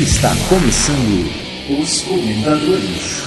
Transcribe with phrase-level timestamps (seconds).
[0.00, 1.30] Está começando
[1.68, 3.22] os comentadores.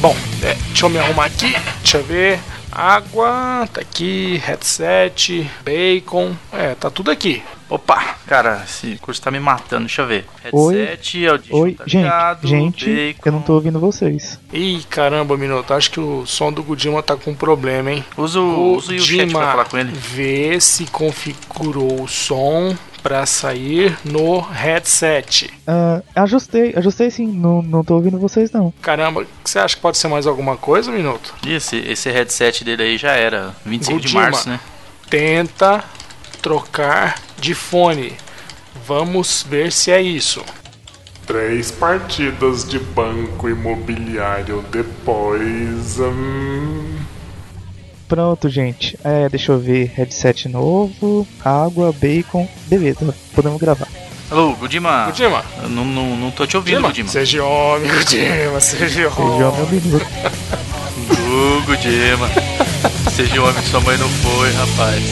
[0.00, 1.54] Bom, é, deixa eu me arrumar aqui.
[1.80, 2.40] Deixa eu ver.
[2.72, 7.40] Água, tá aqui, headset, bacon, é, tá tudo aqui.
[7.72, 8.16] Opa!
[8.26, 10.26] Cara, esse curso tá me matando, deixa eu ver.
[10.52, 10.74] Oi?
[10.74, 13.20] Headset, Audition Oi, tá gente, ligado, gente, bacon.
[13.24, 14.38] eu não tô ouvindo vocês.
[14.52, 18.04] Ih, caramba, Minuto, acho que o som do Gudima tá com problema, hein?
[18.14, 19.90] Usa o, usa o chat pra falar com ele.
[19.90, 25.50] vê se configurou o som pra sair no headset.
[25.66, 28.70] Ah, ajustei, ajustei sim, não, não tô ouvindo vocês não.
[28.82, 31.34] Caramba, você acha que pode ser mais alguma coisa, Minuto?
[31.46, 34.60] Esse, esse headset dele aí já era, 25 de março, né?
[35.08, 35.82] Tenta
[36.42, 38.12] trocar de fone.
[38.86, 40.42] Vamos ver se é isso.
[41.26, 45.98] Três partidas de banco imobiliário depois.
[46.00, 46.96] hum,
[48.08, 48.98] Pronto, gente.
[49.04, 53.88] É, deixa eu ver, headset novo, água, bacon, beleza, podemos gravar.
[54.30, 55.06] Alô, Gudima.
[55.06, 57.08] Gudima, Eu Não, não, não tô te ouvindo, Gudima, Gudima.
[57.08, 59.32] seja homem, Gudima, seja Seja homem.
[59.32, 60.06] o meu minuto.
[61.10, 62.28] Ô, Gudima.
[63.14, 65.02] Seja homem sua mãe não foi, rapaz.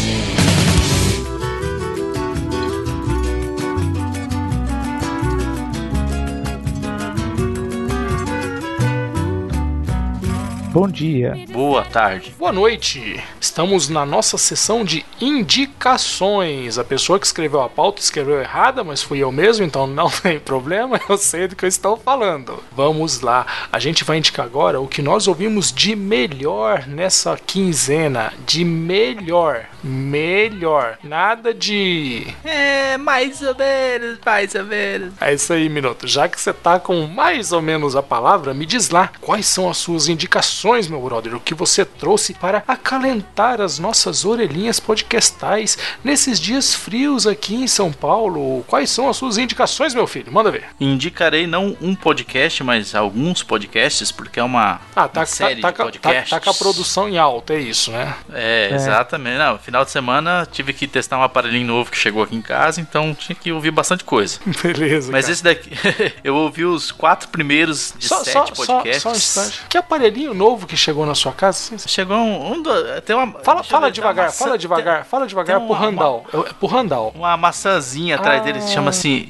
[10.72, 11.34] Bom dia.
[11.50, 12.32] Boa tarde.
[12.38, 13.20] Boa noite.
[13.40, 16.78] Estamos na nossa sessão de indicações.
[16.78, 20.38] A pessoa que escreveu a pauta escreveu errada, mas fui eu mesmo, então não tem
[20.38, 22.62] problema, eu sei do que eu estou falando.
[22.70, 23.44] Vamos lá.
[23.72, 28.32] A gente vai indicar agora o que nós ouvimos de melhor nessa quinzena.
[28.46, 29.66] De melhor.
[29.82, 30.98] Melhor.
[31.02, 32.28] Nada de.
[32.44, 35.14] É, mais ou menos, mais ou menos.
[35.20, 36.06] É isso aí, Minuto.
[36.06, 39.68] Já que você tá com mais ou menos a palavra, me diz lá quais são
[39.68, 41.34] as suas indicações, meu brother.
[41.34, 47.66] O que você trouxe para acalentar as nossas orelhinhas podcastais nesses dias frios aqui em
[47.66, 48.62] São Paulo.
[48.66, 50.32] Quais são as suas indicações, meu filho?
[50.32, 50.64] Manda ver.
[50.80, 55.72] Indicarei não um podcast, mas alguns podcasts, porque é uma, Ah, tá, uma série tá,
[55.72, 56.30] tá, de tá, podcasts.
[56.30, 58.14] tá com a produção em alta, é isso, né?
[58.32, 59.38] É, exatamente.
[59.38, 62.80] Não, final de semana tive que testar um aparelhinho novo que chegou aqui em casa,
[62.80, 64.38] então tinha que ouvir bastante coisa.
[64.62, 65.10] Beleza.
[65.10, 65.32] Mas cara.
[65.32, 65.70] esse daqui,
[66.22, 69.02] eu ouvi os quatro primeiros de Só, sete só, só, podcasts.
[69.02, 69.60] só um instante.
[69.68, 71.58] Que aparelhinho novo que chegou na sua casa?
[71.58, 73.38] Sim, Chegou um, um do- tem uma.
[73.40, 76.24] Fala, fala ver, devagar, maçã- fala devagar, fala devagar tem pro uma- Randall.
[76.32, 77.12] É pro Randall.
[77.14, 78.44] Uma maçãzinha atrás Ah.
[78.44, 79.26] dele se chama assim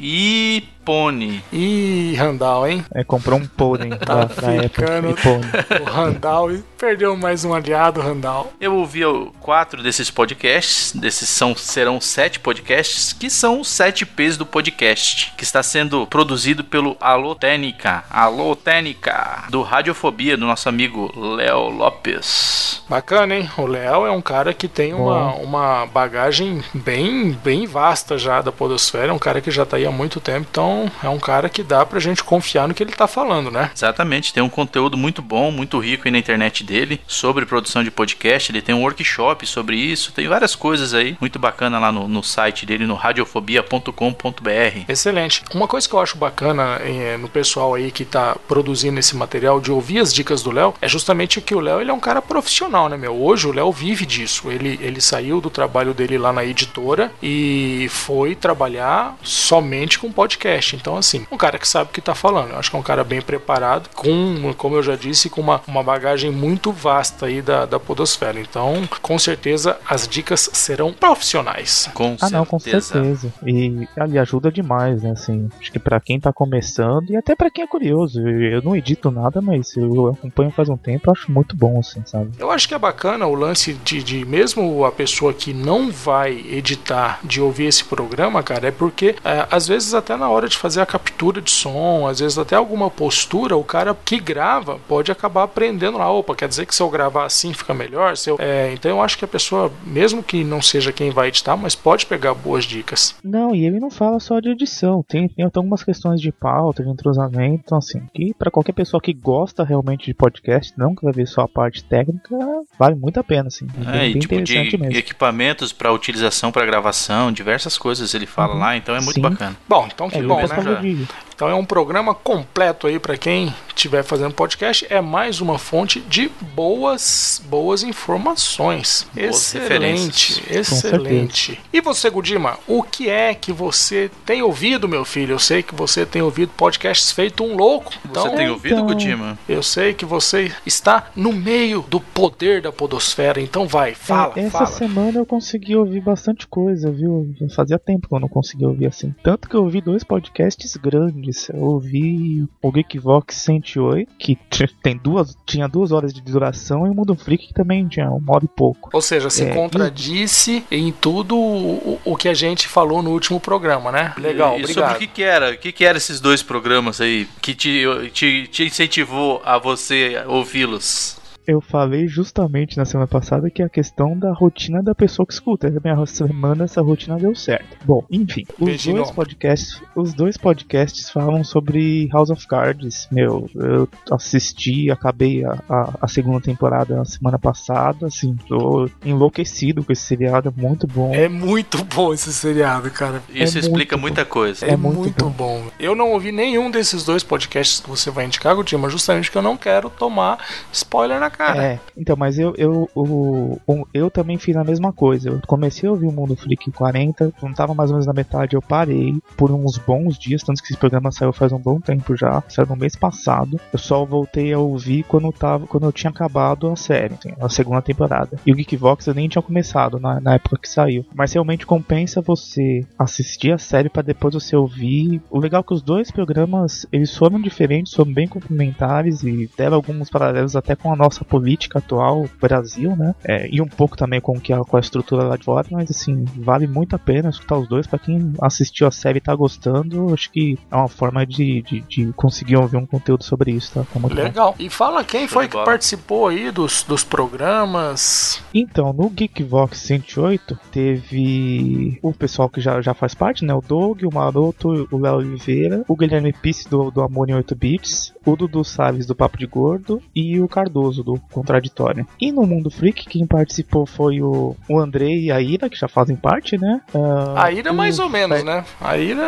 [0.80, 1.44] Ipone.
[1.52, 2.84] Ih, Randall, hein?
[2.94, 5.80] É, comprou um pônei pra ficando- pônei.
[5.82, 8.52] O Randall e perdeu mais um aliado, Randall.
[8.58, 9.00] Eu ouvi
[9.40, 15.32] quatro desses podcasts, desses são, serão sete podcasts, que são os sete P's do podcast,
[15.36, 21.68] que está sendo produzido pelo Alô Técnica, Alô Técnica, do Radiofobia, do nosso amigo Léo
[21.68, 22.82] Lopes.
[22.88, 23.50] Bacana, hein?
[23.58, 28.50] O Léo é um cara que tem uma, uma bagagem bem, bem vasta já da
[28.50, 30.69] podosfera, é um cara que já tá aí há muito tempo, então
[31.02, 33.70] é um cara que dá pra gente confiar no que ele tá falando, né?
[33.74, 37.90] Exatamente, tem um conteúdo muito bom, muito rico aí na internet dele sobre produção de
[37.90, 38.50] podcast.
[38.50, 42.22] Ele tem um workshop sobre isso, tem várias coisas aí muito bacana lá no, no
[42.22, 44.84] site dele, no radiofobia.com.br.
[44.88, 45.42] Excelente.
[45.54, 49.60] Uma coisa que eu acho bacana eh, no pessoal aí que tá produzindo esse material
[49.60, 52.22] de ouvir as dicas do Léo é justamente que o Léo ele é um cara
[52.22, 53.20] profissional, né, meu?
[53.20, 54.50] Hoje o Léo vive disso.
[54.50, 60.59] Ele, ele saiu do trabalho dele lá na editora e foi trabalhar somente com podcast.
[60.76, 62.50] Então, assim, um cara que sabe o que tá falando.
[62.50, 65.60] Eu acho que é um cara bem preparado, com, como eu já disse, com uma,
[65.66, 68.38] uma bagagem muito vasta aí da, da podosfera.
[68.40, 71.90] Então, com certeza, as dicas serão profissionais.
[71.94, 73.32] Com Ah, não, com certeza.
[73.44, 75.12] E ele ajuda demais, né?
[75.12, 78.20] Assim, acho que pra quem tá começando e até pra quem é curioso.
[78.20, 82.02] Eu não edito nada, mas eu acompanho faz um tempo, eu acho muito bom, assim,
[82.04, 82.30] sabe?
[82.38, 86.32] Eu acho que é bacana o lance de, de mesmo a pessoa que não vai
[86.50, 90.58] editar de ouvir esse programa, cara, é porque é, às vezes até na hora de
[90.58, 95.10] fazer a captura de som, às vezes até alguma postura, o cara que grava pode
[95.10, 98.16] acabar aprendendo lá, opa, quer dizer que se eu gravar assim fica melhor?
[98.16, 101.28] Se eu- é, então eu acho que a pessoa, mesmo que não seja quem vai
[101.28, 103.14] editar, mas pode pegar boas dicas.
[103.24, 106.82] Não, e ele não fala só de edição, tem, tem até algumas questões de pauta,
[106.82, 111.04] de entrosamento, então assim, que pra qualquer pessoa que gosta realmente de podcast, não que
[111.04, 112.34] vai ver só a parte técnica,
[112.78, 113.66] vale muito a pena, assim.
[113.86, 114.96] É, É, bem, e bem tipo de mesmo.
[114.96, 118.60] equipamentos para utilização, para gravação, diversas coisas ele fala Uhum.
[118.60, 119.20] lá, então é muito Sim.
[119.22, 119.56] bacana.
[119.68, 120.80] Bom, então que É, bom, eu né?
[120.80, 121.06] de
[121.40, 124.86] Então é um programa completo aí para quem estiver fazendo podcast.
[124.90, 129.08] É mais uma fonte de boas, boas informações.
[129.14, 131.58] Boas excelente, excelente.
[131.72, 135.32] E você, Gudima, o que é que você tem ouvido, meu filho?
[135.32, 137.90] Eu sei que você tem ouvido podcasts feito um louco.
[137.92, 139.38] Você Então, tem ouvido, então- Gudima?
[139.48, 143.40] eu sei que você está no meio do poder da podosfera.
[143.40, 144.66] Então vai, fala, É, essa fala.
[144.66, 147.34] semana eu consegui ouvir bastante coisa, viu?
[147.56, 149.14] Fazia tempo que eu não conseguia ouvir assim.
[149.22, 151.29] Tanto que eu ouvi dois podcasts grandes.
[151.52, 154.36] Eu ouvi o Geekvox 108, que
[154.82, 158.34] tem duas, tinha duas horas de duração, e o Mundo Freak, que também tinha uma
[158.34, 158.90] hora e pouco.
[158.92, 163.40] Ou seja, se É, contradisse em tudo o, o- que a gente falou no último
[163.40, 164.12] programa, né?
[164.18, 164.84] Legal, e obrigado.
[164.90, 165.50] sobre o que, que era?
[165.52, 170.22] O que, que eram esses dois programas aí que te, te, te incentivou a você
[170.26, 171.19] ouvi-los?
[171.46, 175.32] Eu falei justamente na semana passada que é a questão da rotina da pessoa que
[175.32, 175.66] escuta.
[175.68, 177.76] Essa minha semana essa rotina deu certo.
[177.84, 178.96] Bom, enfim, os Beijinho.
[178.96, 183.08] dois podcasts, os dois podcasts falam sobre House of Cards.
[183.10, 189.82] Meu, eu assisti, acabei a, a, a segunda temporada na semana passada, assim, tô enlouquecido
[189.82, 191.12] com esse seriado, é muito bom.
[191.14, 193.22] É muito bom esse seriado, cara.
[193.30, 194.66] Isso É explica muita coisa.
[194.66, 195.64] É, É muito, muito bom.
[195.78, 199.42] Eu não ouvi nenhum desses dois podcasts que você vai indicar, Gutima, justamente porque eu
[199.42, 200.38] não quero tomar
[200.72, 201.64] spoiler na cara.
[201.64, 203.58] É, então, mas eu, eu, o-
[203.92, 205.28] eu também fiz a mesma coisa.
[205.30, 208.54] Eu comecei a ouvir o Mundo Freak 40, quando tava mais ou menos na metade,
[208.56, 212.16] eu parei por uns bons dias, tanto que esse programa saiu faz um bom tempo
[212.16, 213.60] já, saiu no mês passado.
[213.72, 217.48] Eu só voltei a ouvir quando, tava, quando eu tinha acabado a série, assim, a
[217.48, 218.38] segunda temporada.
[218.46, 221.04] E o Geekvox eu nem tinha começado na, na época que saiu.
[221.14, 225.20] Mas realmente compensa você assistir a série para depois você ouvir.
[225.30, 229.76] O legal é que os dois programas, eles foram diferentes, foram bem complementares e deram
[229.76, 233.14] alguns paralelos até com a nossa política atual, Brasil, né?
[233.24, 235.90] É, e um pouco também com, que a, com a estrutura lá de fora, mas
[235.90, 237.86] assim, vale muito a pena escutar os dois.
[237.86, 241.80] Pra quem assistiu a série e tá gostando, acho que é uma forma de, de,
[241.80, 243.84] de conseguir ouvir um conteúdo sobre isso, tá?
[243.84, 244.08] Tá bom.
[244.08, 244.54] Legal.
[244.58, 248.42] E fala quem foi que participou aí dos, dos programas.
[248.52, 253.54] Então, no Geekvox 108, teve o pessoal que já, já faz parte, né?
[253.54, 257.54] O Doug, o Maroto, o Léo Oliveira, o Guilherme Pisse do, do Amor em 8
[257.54, 262.06] Bits, o Dudu Salles do Papo de Gordo e o Cardoso do Contraditório.
[262.20, 265.88] E no Mundo Freak, quem participou foi o, o Andrei e a Ira, que já
[265.88, 266.80] fazem parte, né?
[266.94, 268.64] Ah, A Ira, o mais ou menos, Fe- né?
[268.80, 269.22] A Ira.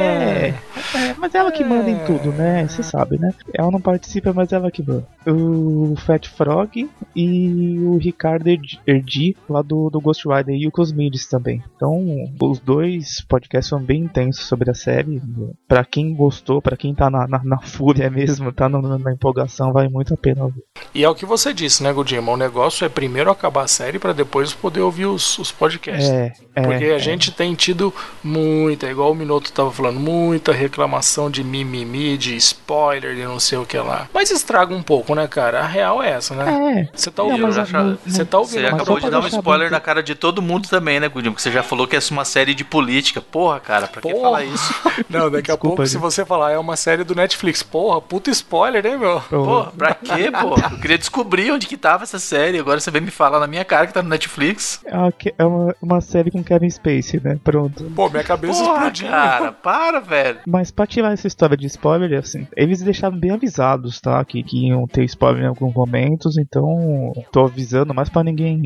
[0.00, 0.54] É,
[0.94, 2.66] é, mas ela que manda em tudo, né?
[2.66, 3.32] Você sabe, né?
[3.54, 5.06] Ela não participa, mas ela que manda.
[5.26, 10.70] O Fat Frog e o Ricardo Erdi- Erdi, lá do, do Ghost Rider, e o
[10.72, 11.62] Cosmides também.
[11.76, 12.04] Então,
[12.40, 15.20] os dois podcasts são bem intensos sobre a série.
[15.68, 19.72] Pra quem gostou, pra quem tá na, na, na fúria mesmo, tá na, na empolgação,
[19.72, 20.62] vale muito a pena ouvir.
[20.94, 22.32] E é o que você disse, né, Godima?
[22.32, 26.08] O negócio é primeiro acabar a série pra depois poder ouvir os, os podcasts.
[26.10, 26.62] É, é.
[26.62, 26.98] Porque a é.
[26.98, 27.94] gente tem tido
[28.24, 33.58] muita, igual o Minuto tava falando, muita reclamação de mimimi, de spoiler, de não sei
[33.58, 34.08] o que lá.
[34.12, 35.60] Mas estraga um pouco, né, cara?
[35.60, 36.88] A real é essa, né?
[36.92, 39.70] É, Você tá ouvindo, você tá não- ouvindo, Você acabou de dar um spoiler bem
[39.70, 41.32] na cara de todo mundo também, né, Gudinho?
[41.32, 43.20] Porque você já falou que é uma série de política.
[43.20, 44.22] Porra, cara, pra que Porra.
[44.22, 44.74] falar isso?
[45.08, 46.02] Não, daqui a Desculpa, pouco, se gente.
[46.02, 47.62] você falar, é uma série do Netflix.
[47.62, 49.20] Porra, puta spoiler, hein, meu?
[49.20, 50.59] Porra, pra quê, pô?
[50.72, 52.58] Eu queria descobrir onde que tava essa série.
[52.58, 54.80] Agora você vem me falar na minha cara que tá no Netflix.
[54.84, 57.38] É uma, é uma, uma série com Kevin Spacey, né?
[57.42, 57.84] Pronto.
[57.94, 59.08] Pô, minha cabeça Porra, explodiu.
[59.08, 60.38] cara, para, velho.
[60.46, 64.24] Mas pra tirar essa história de spoiler, assim, eles deixaram bem avisados, tá?
[64.24, 68.60] Que, que iam ter spoiler em alguns momentos, então tô avisando mais pra ninguém,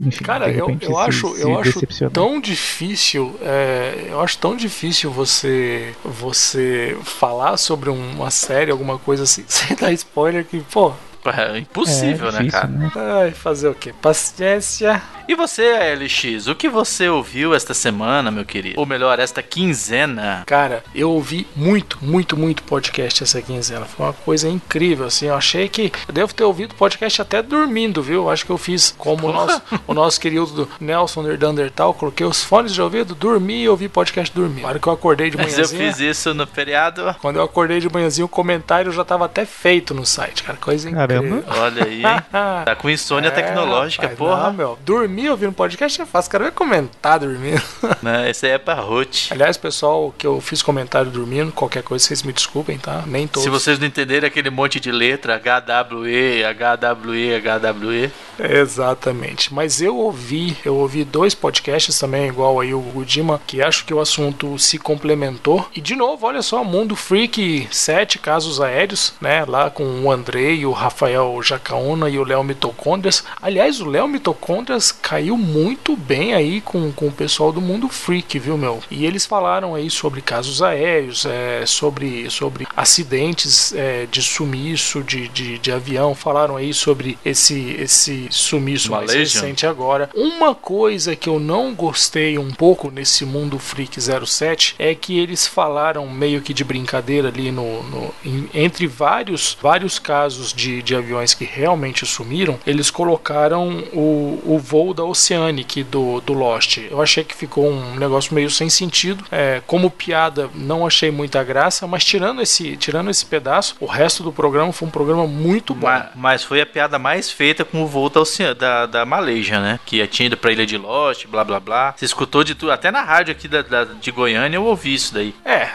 [0.00, 4.20] enfim, Cara, de eu, repente eu se- acho, se eu acho tão difícil, é, eu
[4.20, 10.44] acho tão difícil você você falar sobre uma série, alguma coisa assim, sem dar spoiler
[10.44, 10.92] que, pô,
[11.26, 12.72] É impossível, é, né, difícil, cara?
[12.72, 12.90] né?
[12.94, 13.92] ai, fazer o quê?
[14.00, 15.02] Paciência.
[15.30, 18.80] E você, LX, o que você ouviu esta semana, meu querido?
[18.80, 20.42] Ou melhor, esta quinzena?
[20.44, 23.84] Cara, eu ouvi muito, muito, muito podcast essa quinzena.
[23.86, 25.26] Foi uma coisa incrível, assim.
[25.26, 28.22] Eu achei que eu devo ter ouvido podcast até dormindo, viu?
[28.24, 31.94] Eu acho que eu fiz como o nosso, o nosso querido Nelson Nerdandertal.
[31.94, 34.62] Coloquei os fones de ouvido, dormi e ouvi podcast dormindo.
[34.62, 35.92] Na hora que eu acordei de Mas eu manhãzinha.
[35.92, 37.14] fiz isso no feriado.
[37.22, 40.58] Quando eu acordei de manhãzinho, o comentário já tava até feito no site, cara.
[40.60, 41.36] Coisa Caramba.
[41.36, 41.44] incrível.
[41.56, 42.22] Olha aí, hein?
[42.64, 44.42] Tá com insônia É, tecnológica, rapaz, porra.
[44.48, 44.78] Não, meu.
[45.20, 46.30] Dormir ouvindo podcast é fácil.
[46.30, 47.60] Cara, vai comentar dormindo.
[48.02, 49.30] Né, Esse aí é parrote.
[49.30, 53.04] Aliás, pessoal, que eu fiz comentário dormindo, qualquer coisa, vocês me desculpem, tá?
[53.06, 53.42] Nem todos.
[53.42, 58.10] Se vocês não entenderem aquele monte de letra, HWE, HWE, HWE,
[58.42, 59.52] Exatamente.
[59.52, 63.92] Mas eu ouvi, eu ouvi dois podcasts também, igual aí o Gudima, que acho que
[63.92, 65.68] o assunto se complementou.
[65.74, 69.44] E de novo, olha só, Mundo Freak, sete casos aéreos, né?
[69.46, 73.24] Lá com o Andrei, o Rafael Jacaúna e o Léo Mitocôndrias.
[73.42, 78.38] Aliás, o Léo Mitocôndrias caiu muito bem aí com, com o pessoal do Mundo Freak,
[78.38, 78.80] viu, meu?
[78.88, 85.26] E eles falaram aí sobre casos aéreos, é, sobre, sobre acidentes é, de sumiço de,
[85.26, 90.08] de, de, avião, falaram aí sobre esse, esse sumiço mais recente agora.
[90.14, 95.44] Uma coisa que eu não gostei um pouco nesse Mundo Freak 07 é que eles
[95.44, 98.14] falaram meio que de brincadeira ali no, no
[98.54, 104.89] entre vários, vários casos de, de aviões que realmente sumiram, eles colocaram o, o voo
[104.94, 106.78] da Oceanic do, do Lost.
[106.90, 109.24] Eu achei que ficou um negócio meio sem sentido.
[109.30, 114.22] É, como piada, não achei muita graça, mas tirando esse, tirando esse pedaço, o resto
[114.22, 115.86] do programa foi um programa muito bom.
[115.86, 119.78] Mas, mas foi a piada mais feita com o voo da, da, da Malaysia, né?
[119.84, 121.94] Que tinha ido pra Ilha de Lost, blá blá blá.
[121.96, 125.14] Você escutou de tudo, até na rádio aqui da, da, de Goiânia eu ouvi isso
[125.14, 125.34] daí.
[125.44, 125.68] É,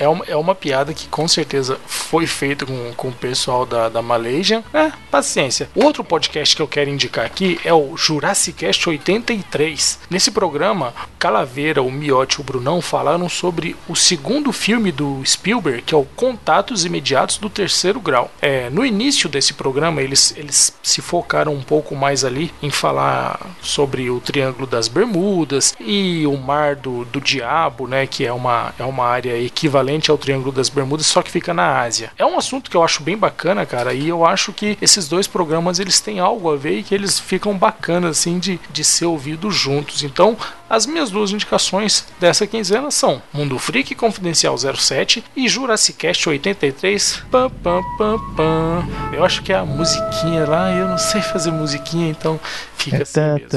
[0.00, 3.88] é uma, é uma piada que com certeza foi feita com, com o pessoal da,
[3.88, 4.62] da Malaysia.
[4.72, 5.68] É, paciência.
[5.74, 10.00] Outro podcast que eu quero indicar aqui é o Jurassic Cast 83.
[10.10, 15.82] Nesse programa, Calaveira, o Miotti e o Brunão falaram sobre o segundo filme do Spielberg,
[15.82, 18.30] que é o Contatos Imediatos do Terceiro Grau.
[18.42, 23.38] É, no início desse programa, eles, eles se focaram um pouco mais ali em falar
[23.62, 28.74] sobre o Triângulo das Bermudas e o Mar do, do Diabo, né, que é uma,
[28.78, 32.10] é uma área equivalente ao Triângulo das Bermudas, só que fica na Ásia.
[32.18, 35.28] É um assunto que eu acho bem bacana, cara, e eu acho que esses dois
[35.28, 39.06] programas eles têm algo a ver e que eles ficam bacanas assim de, de ser
[39.06, 40.02] ouvidos juntos.
[40.02, 40.36] Então,
[40.68, 47.22] as minhas duas indicações dessa quinzena são Mundo Freak Confidencial 07 e Jurassic Cast 83.
[47.30, 48.88] Pam, pam, pam, pam.
[49.12, 52.38] Eu acho que é a musiquinha lá, eu não sei fazer musiquinha, então
[52.76, 53.48] fica assim mesmo.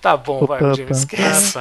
[0.00, 1.58] Tá bom, vai, Jimmy, esquece.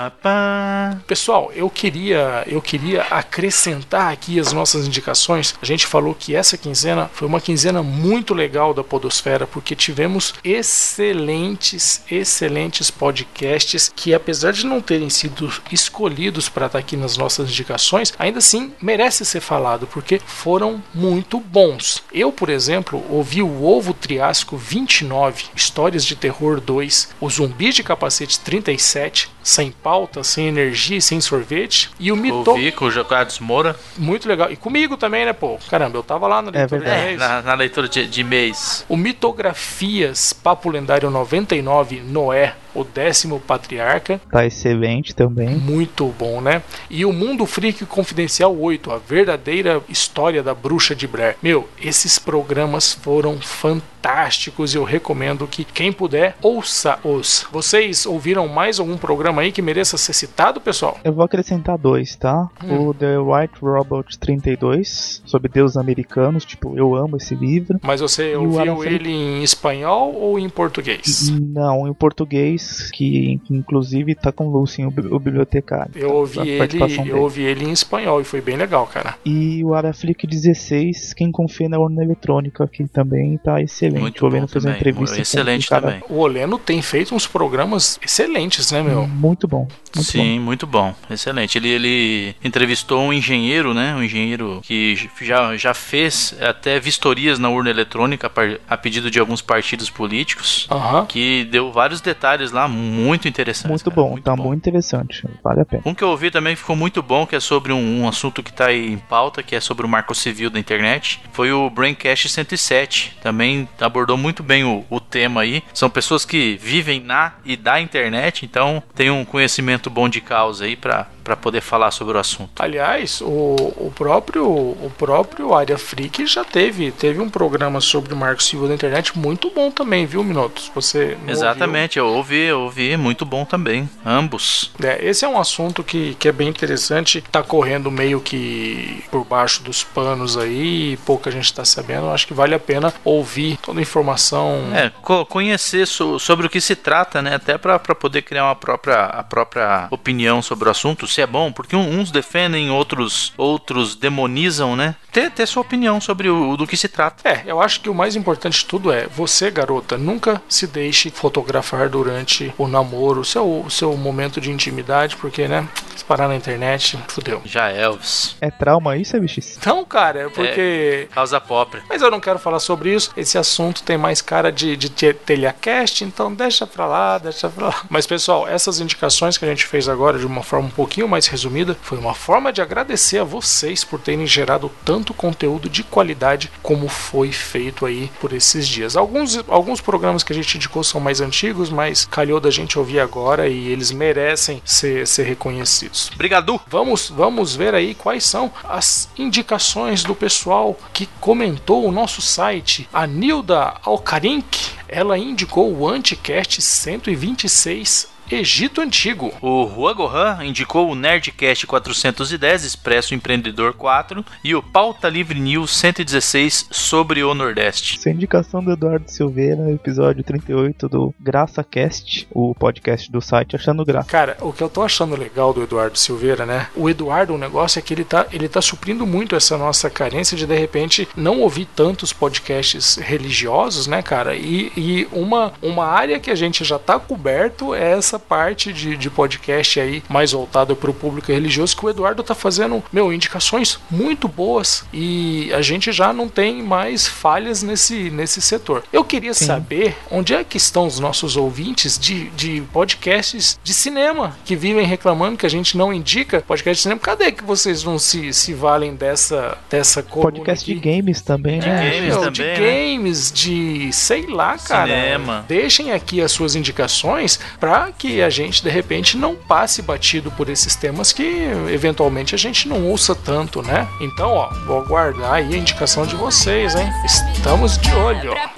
[1.05, 5.55] Pessoal, eu queria, eu queria acrescentar aqui as nossas indicações.
[5.61, 10.33] A gente falou que essa quinzena foi uma quinzena muito legal da Podosfera, porque tivemos
[10.43, 17.49] excelentes, excelentes podcasts que, apesar de não terem sido escolhidos para estar aqui nas nossas
[17.49, 22.03] indicações, ainda assim merece ser falado, porque foram muito bons.
[22.11, 27.83] Eu, por exemplo, ouvi o Ovo Triásico 29, Histórias de Terror 2, o Zumbi de
[27.83, 32.51] Capacete 37, Sem Pauta, Sem Energia e Sem Sorvete, e o Mito...
[32.51, 33.75] Ouvi com o Jocados Moura.
[33.97, 34.51] Muito legal.
[34.51, 35.57] E comigo também, né, pô?
[35.69, 37.19] Caramba, eu tava lá na é leitura é, de mês.
[37.19, 38.85] Na, na, leitura de, de mês.
[38.87, 44.21] O Mitografias, Papo Lendário 99, Noé, o décimo patriarca.
[44.31, 45.49] Tá excelente também.
[45.49, 46.61] Muito bom, né?
[46.89, 51.35] E o Mundo Freak Confidencial 8, a verdadeira história da bruxa de Blair.
[51.41, 57.45] Meu, esses programas foram fantásticos e eu recomendo que quem puder ouça-os.
[57.51, 60.97] Vocês ouviram mais algum programa aí que mereça ser citado, pessoal?
[61.03, 62.49] Eu vou acrescentar dois, tá?
[62.63, 62.89] Hum.
[62.89, 67.79] O The White Robot 32, sobre deuses americanos, tipo, eu amo esse livro.
[67.81, 71.29] Mas você e ouviu ele em espanhol ou em português?
[71.29, 75.91] Não, em português, que, que inclusive tá com o Lucien, o, o bibliotecário.
[75.95, 79.15] Eu ouvi ele, eu ouvi ele em espanhol e foi bem legal, cara.
[79.25, 84.01] E o Araflick 16, quem confia na urna eletrônica, que também tá excelente.
[84.01, 85.19] Muito o Oleno fez uma entrevista.
[85.19, 86.01] Excelente com também.
[86.09, 89.07] O Oleno tem feito uns programas excelentes, né, meu?
[89.07, 89.67] Muito bom.
[89.95, 90.45] Muito Sim, bom.
[90.45, 90.95] muito bom.
[91.09, 91.57] Excelente.
[91.57, 93.95] Ele, ele entrevistou um engenheiro, né?
[93.95, 98.31] Um engenheiro que já, já fez até vistorias na urna eletrônica
[98.67, 100.67] a pedido de alguns partidos políticos.
[100.71, 101.05] Uhum.
[101.05, 103.69] Que deu vários detalhes lá muito interessantes.
[103.69, 103.95] Muito cara.
[103.95, 104.43] bom, muito tá bom.
[104.43, 105.27] muito interessante.
[105.43, 105.83] Vale a pena.
[105.85, 108.51] Um que eu ouvi também ficou muito bom, que é sobre um, um assunto que
[108.51, 111.21] tá aí em pauta, que é sobre o marco civil da internet.
[111.31, 113.17] Foi o Braincast 107.
[113.21, 115.63] Também abordou muito bem o, o tema aí.
[115.73, 120.65] São pessoas que vivem na e da internet, então tem um conhecimento bom de causa
[120.65, 122.49] aí para para poder falar sobre o assunto.
[122.57, 128.17] Aliás, o, o próprio o próprio Área Freak já teve teve um programa sobre o
[128.17, 130.71] marco civil da internet muito bom também, viu, Minutos?
[130.73, 132.11] Você Exatamente, ouviu?
[132.11, 134.71] eu ouvi, eu ouvi, muito bom também, ambos.
[134.83, 139.23] É, esse é um assunto que, que é bem interessante, tá correndo meio que por
[139.23, 143.79] baixo dos panos aí, pouca gente está sabendo, acho que vale a pena ouvir toda
[143.79, 144.71] a informação.
[144.73, 148.55] É, co conhecer so sobre o que se trata, né, até para poder criar uma
[148.55, 154.75] própria a própria opinião sobre o assunto, é bom, porque uns defendem, outros outros demonizam,
[154.75, 154.95] né?
[155.11, 157.27] Ter, ter sua opinião sobre o do que se trata.
[157.27, 161.09] É, eu acho que o mais importante de tudo é você, garota, nunca se deixe
[161.09, 166.97] fotografar durante o namoro, seu seu momento de intimidade, porque, né, se parar na internet,
[167.07, 167.41] fudeu.
[167.45, 168.35] Já Elvis.
[168.41, 169.39] É trauma isso, é bicho?
[169.57, 171.83] Então, cara, é porque Causa própria.
[171.89, 173.11] Mas eu não quero falar sobre isso.
[173.17, 177.67] Esse assunto tem mais cara de, de te- telhacast, então deixa pra lá, deixa pra
[177.67, 177.81] lá.
[177.89, 181.27] Mas, pessoal, essas indicações que a gente fez agora de uma forma um pouquinho mais
[181.27, 186.51] resumida foi uma forma de agradecer a vocês por terem gerado tanto conteúdo de qualidade
[186.61, 188.95] como foi feito aí por esses dias.
[188.95, 192.99] Alguns, alguns programas que a gente indicou são mais antigos, mas calhou da gente ouvir
[192.99, 196.11] agora e eles merecem ser, ser reconhecidos.
[196.13, 196.59] Obrigado.
[196.67, 202.87] Vamos, vamos ver aí quais são as indicações do pessoal que comentou o nosso site.
[202.93, 209.33] A Nilda Alcarink, ela indicou o Anticast 126 Egito Antigo.
[209.41, 215.75] O Juan Gohan indicou o Nerdcast 410 Expresso Empreendedor 4 e o Pauta Livre News
[215.75, 217.99] 116 sobre o Nordeste.
[218.07, 223.83] A indicação do Eduardo Silveira, episódio 38 do Graça Cast, o podcast do site Achando
[223.83, 224.07] Graça.
[224.07, 226.67] Cara, o que eu tô achando legal do Eduardo Silveira, né?
[226.75, 230.37] O Eduardo, o negócio é que ele tá, ele tá suprindo muito essa nossa carência
[230.37, 234.35] de de repente não ouvir tantos podcasts religiosos, né, cara?
[234.35, 238.95] E, e uma, uma área que a gente já tá coberto é essa parte de,
[238.97, 243.11] de podcast aí mais voltada para o público religioso que o Eduardo tá fazendo, meu,
[243.13, 248.83] indicações muito boas e a gente já não tem mais falhas nesse, nesse setor.
[248.91, 249.45] Eu queria Sim.
[249.45, 254.85] saber onde é que estão os nossos ouvintes de, de podcasts de cinema que vivem
[254.85, 256.99] reclamando que a gente não indica podcast de cinema.
[256.99, 261.67] Cadê que vocês não se, se valem dessa, dessa coluna Podcast de games também, De
[261.67, 261.89] né?
[261.89, 262.55] games Meu, também, de né?
[262.55, 264.87] games, de sei lá, cara.
[264.87, 265.45] Cinema.
[265.47, 270.49] Deixem aqui as suas indicações para que a gente de repente não passe batido por
[270.49, 271.23] esses temas que
[271.71, 273.87] eventualmente a gente não ouça tanto, né?
[274.01, 276.89] Então, ó, vou aguardar aí a indicação de vocês, hein?
[277.05, 278.33] Estamos de olho.
[278.33, 278.49] Da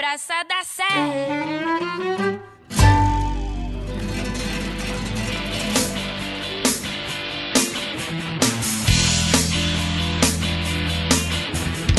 [0.63, 2.30] Sé.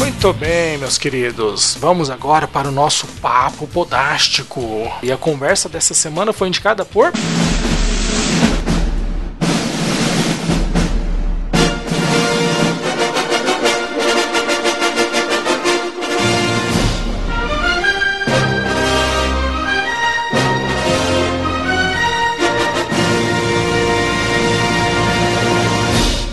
[0.02, 1.76] Muito bem, meus queridos.
[1.78, 4.60] Vamos agora para o nosso papo podástico.
[5.00, 7.12] E a conversa dessa semana foi indicada por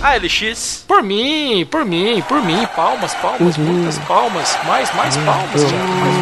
[0.01, 0.83] ALX.
[0.99, 2.67] Por mim, por mim, por mim.
[2.75, 3.63] Palmas, palmas, Uhum.
[3.63, 4.57] muitas palmas.
[4.67, 5.73] Mais, mais palmas, gente.
[5.75, 6.15] Mais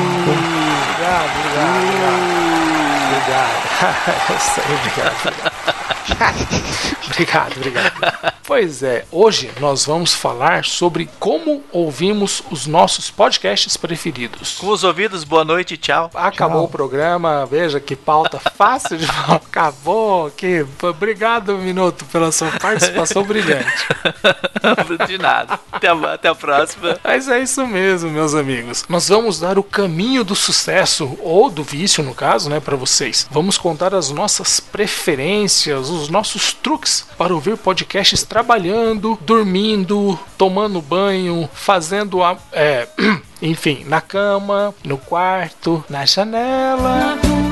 [0.92, 2.38] Obrigado, obrigado, obrigado.
[3.18, 4.38] Obrigado.
[4.38, 5.16] Isso aí, obrigado.
[5.26, 5.87] obrigado,
[7.08, 7.56] obrigado.
[8.46, 14.58] Pois é, hoje nós vamos falar sobre como ouvimos os nossos podcasts preferidos.
[14.58, 16.10] Com os ouvidos, boa noite, tchau.
[16.14, 16.66] Acabou Tchau.
[16.66, 19.36] o programa, veja que pauta fácil de falar.
[19.36, 23.68] Acabou, que obrigado, Minuto, pela sua participação brilhante.
[25.08, 25.60] De nada.
[25.72, 26.98] Até a, até a próxima.
[27.04, 28.86] Mas é isso mesmo, meus amigos.
[28.88, 33.28] Nós vamos dar o caminho do sucesso, ou do vício, no caso, né, para vocês.
[33.32, 41.50] Vamos contar as nossas preferências, os nossos truques para ouvir podcasts trabalhando, dormindo, tomando banho,
[41.54, 42.38] fazendo a.
[42.52, 42.88] É,
[43.42, 47.47] enfim, na cama, no quarto, na janela.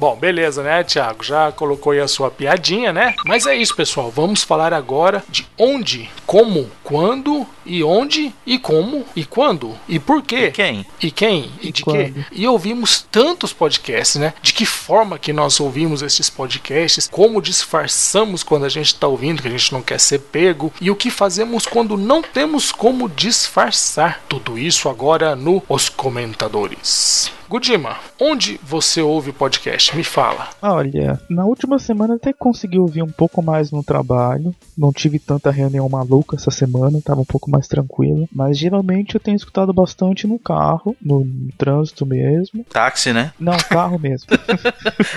[0.00, 1.22] Bom, beleza, né, Thiago?
[1.22, 3.14] Já colocou aí a sua piadinha, né?
[3.26, 4.10] Mas é isso, pessoal.
[4.10, 10.22] Vamos falar agora de onde, como, quando e onde e como e quando e por
[10.22, 10.50] quê.
[10.52, 10.86] Quem?
[11.02, 11.52] E quem?
[11.60, 12.14] E, E de quê?
[12.32, 14.32] E ouvimos tantos podcasts, né?
[14.40, 17.06] De que forma que nós ouvimos esses podcasts?
[17.06, 20.72] Como disfarçamos quando a gente está ouvindo, que a gente não quer ser pego?
[20.80, 24.24] E o que fazemos quando não temos como disfarçar?
[24.26, 27.30] Tudo isso agora no Os Comentadores.
[27.54, 29.96] Gudima, onde você ouve podcast?
[29.96, 30.50] Me fala.
[30.62, 34.54] Olha, na última semana até consegui ouvir um pouco mais no trabalho.
[34.78, 38.28] Não tive tanta reunião maluca essa semana, tava um pouco mais tranquilo.
[38.32, 41.26] Mas geralmente eu tenho escutado bastante no carro, no
[41.58, 42.64] trânsito mesmo.
[42.72, 43.32] Táxi, né?
[43.38, 44.28] Não, carro mesmo.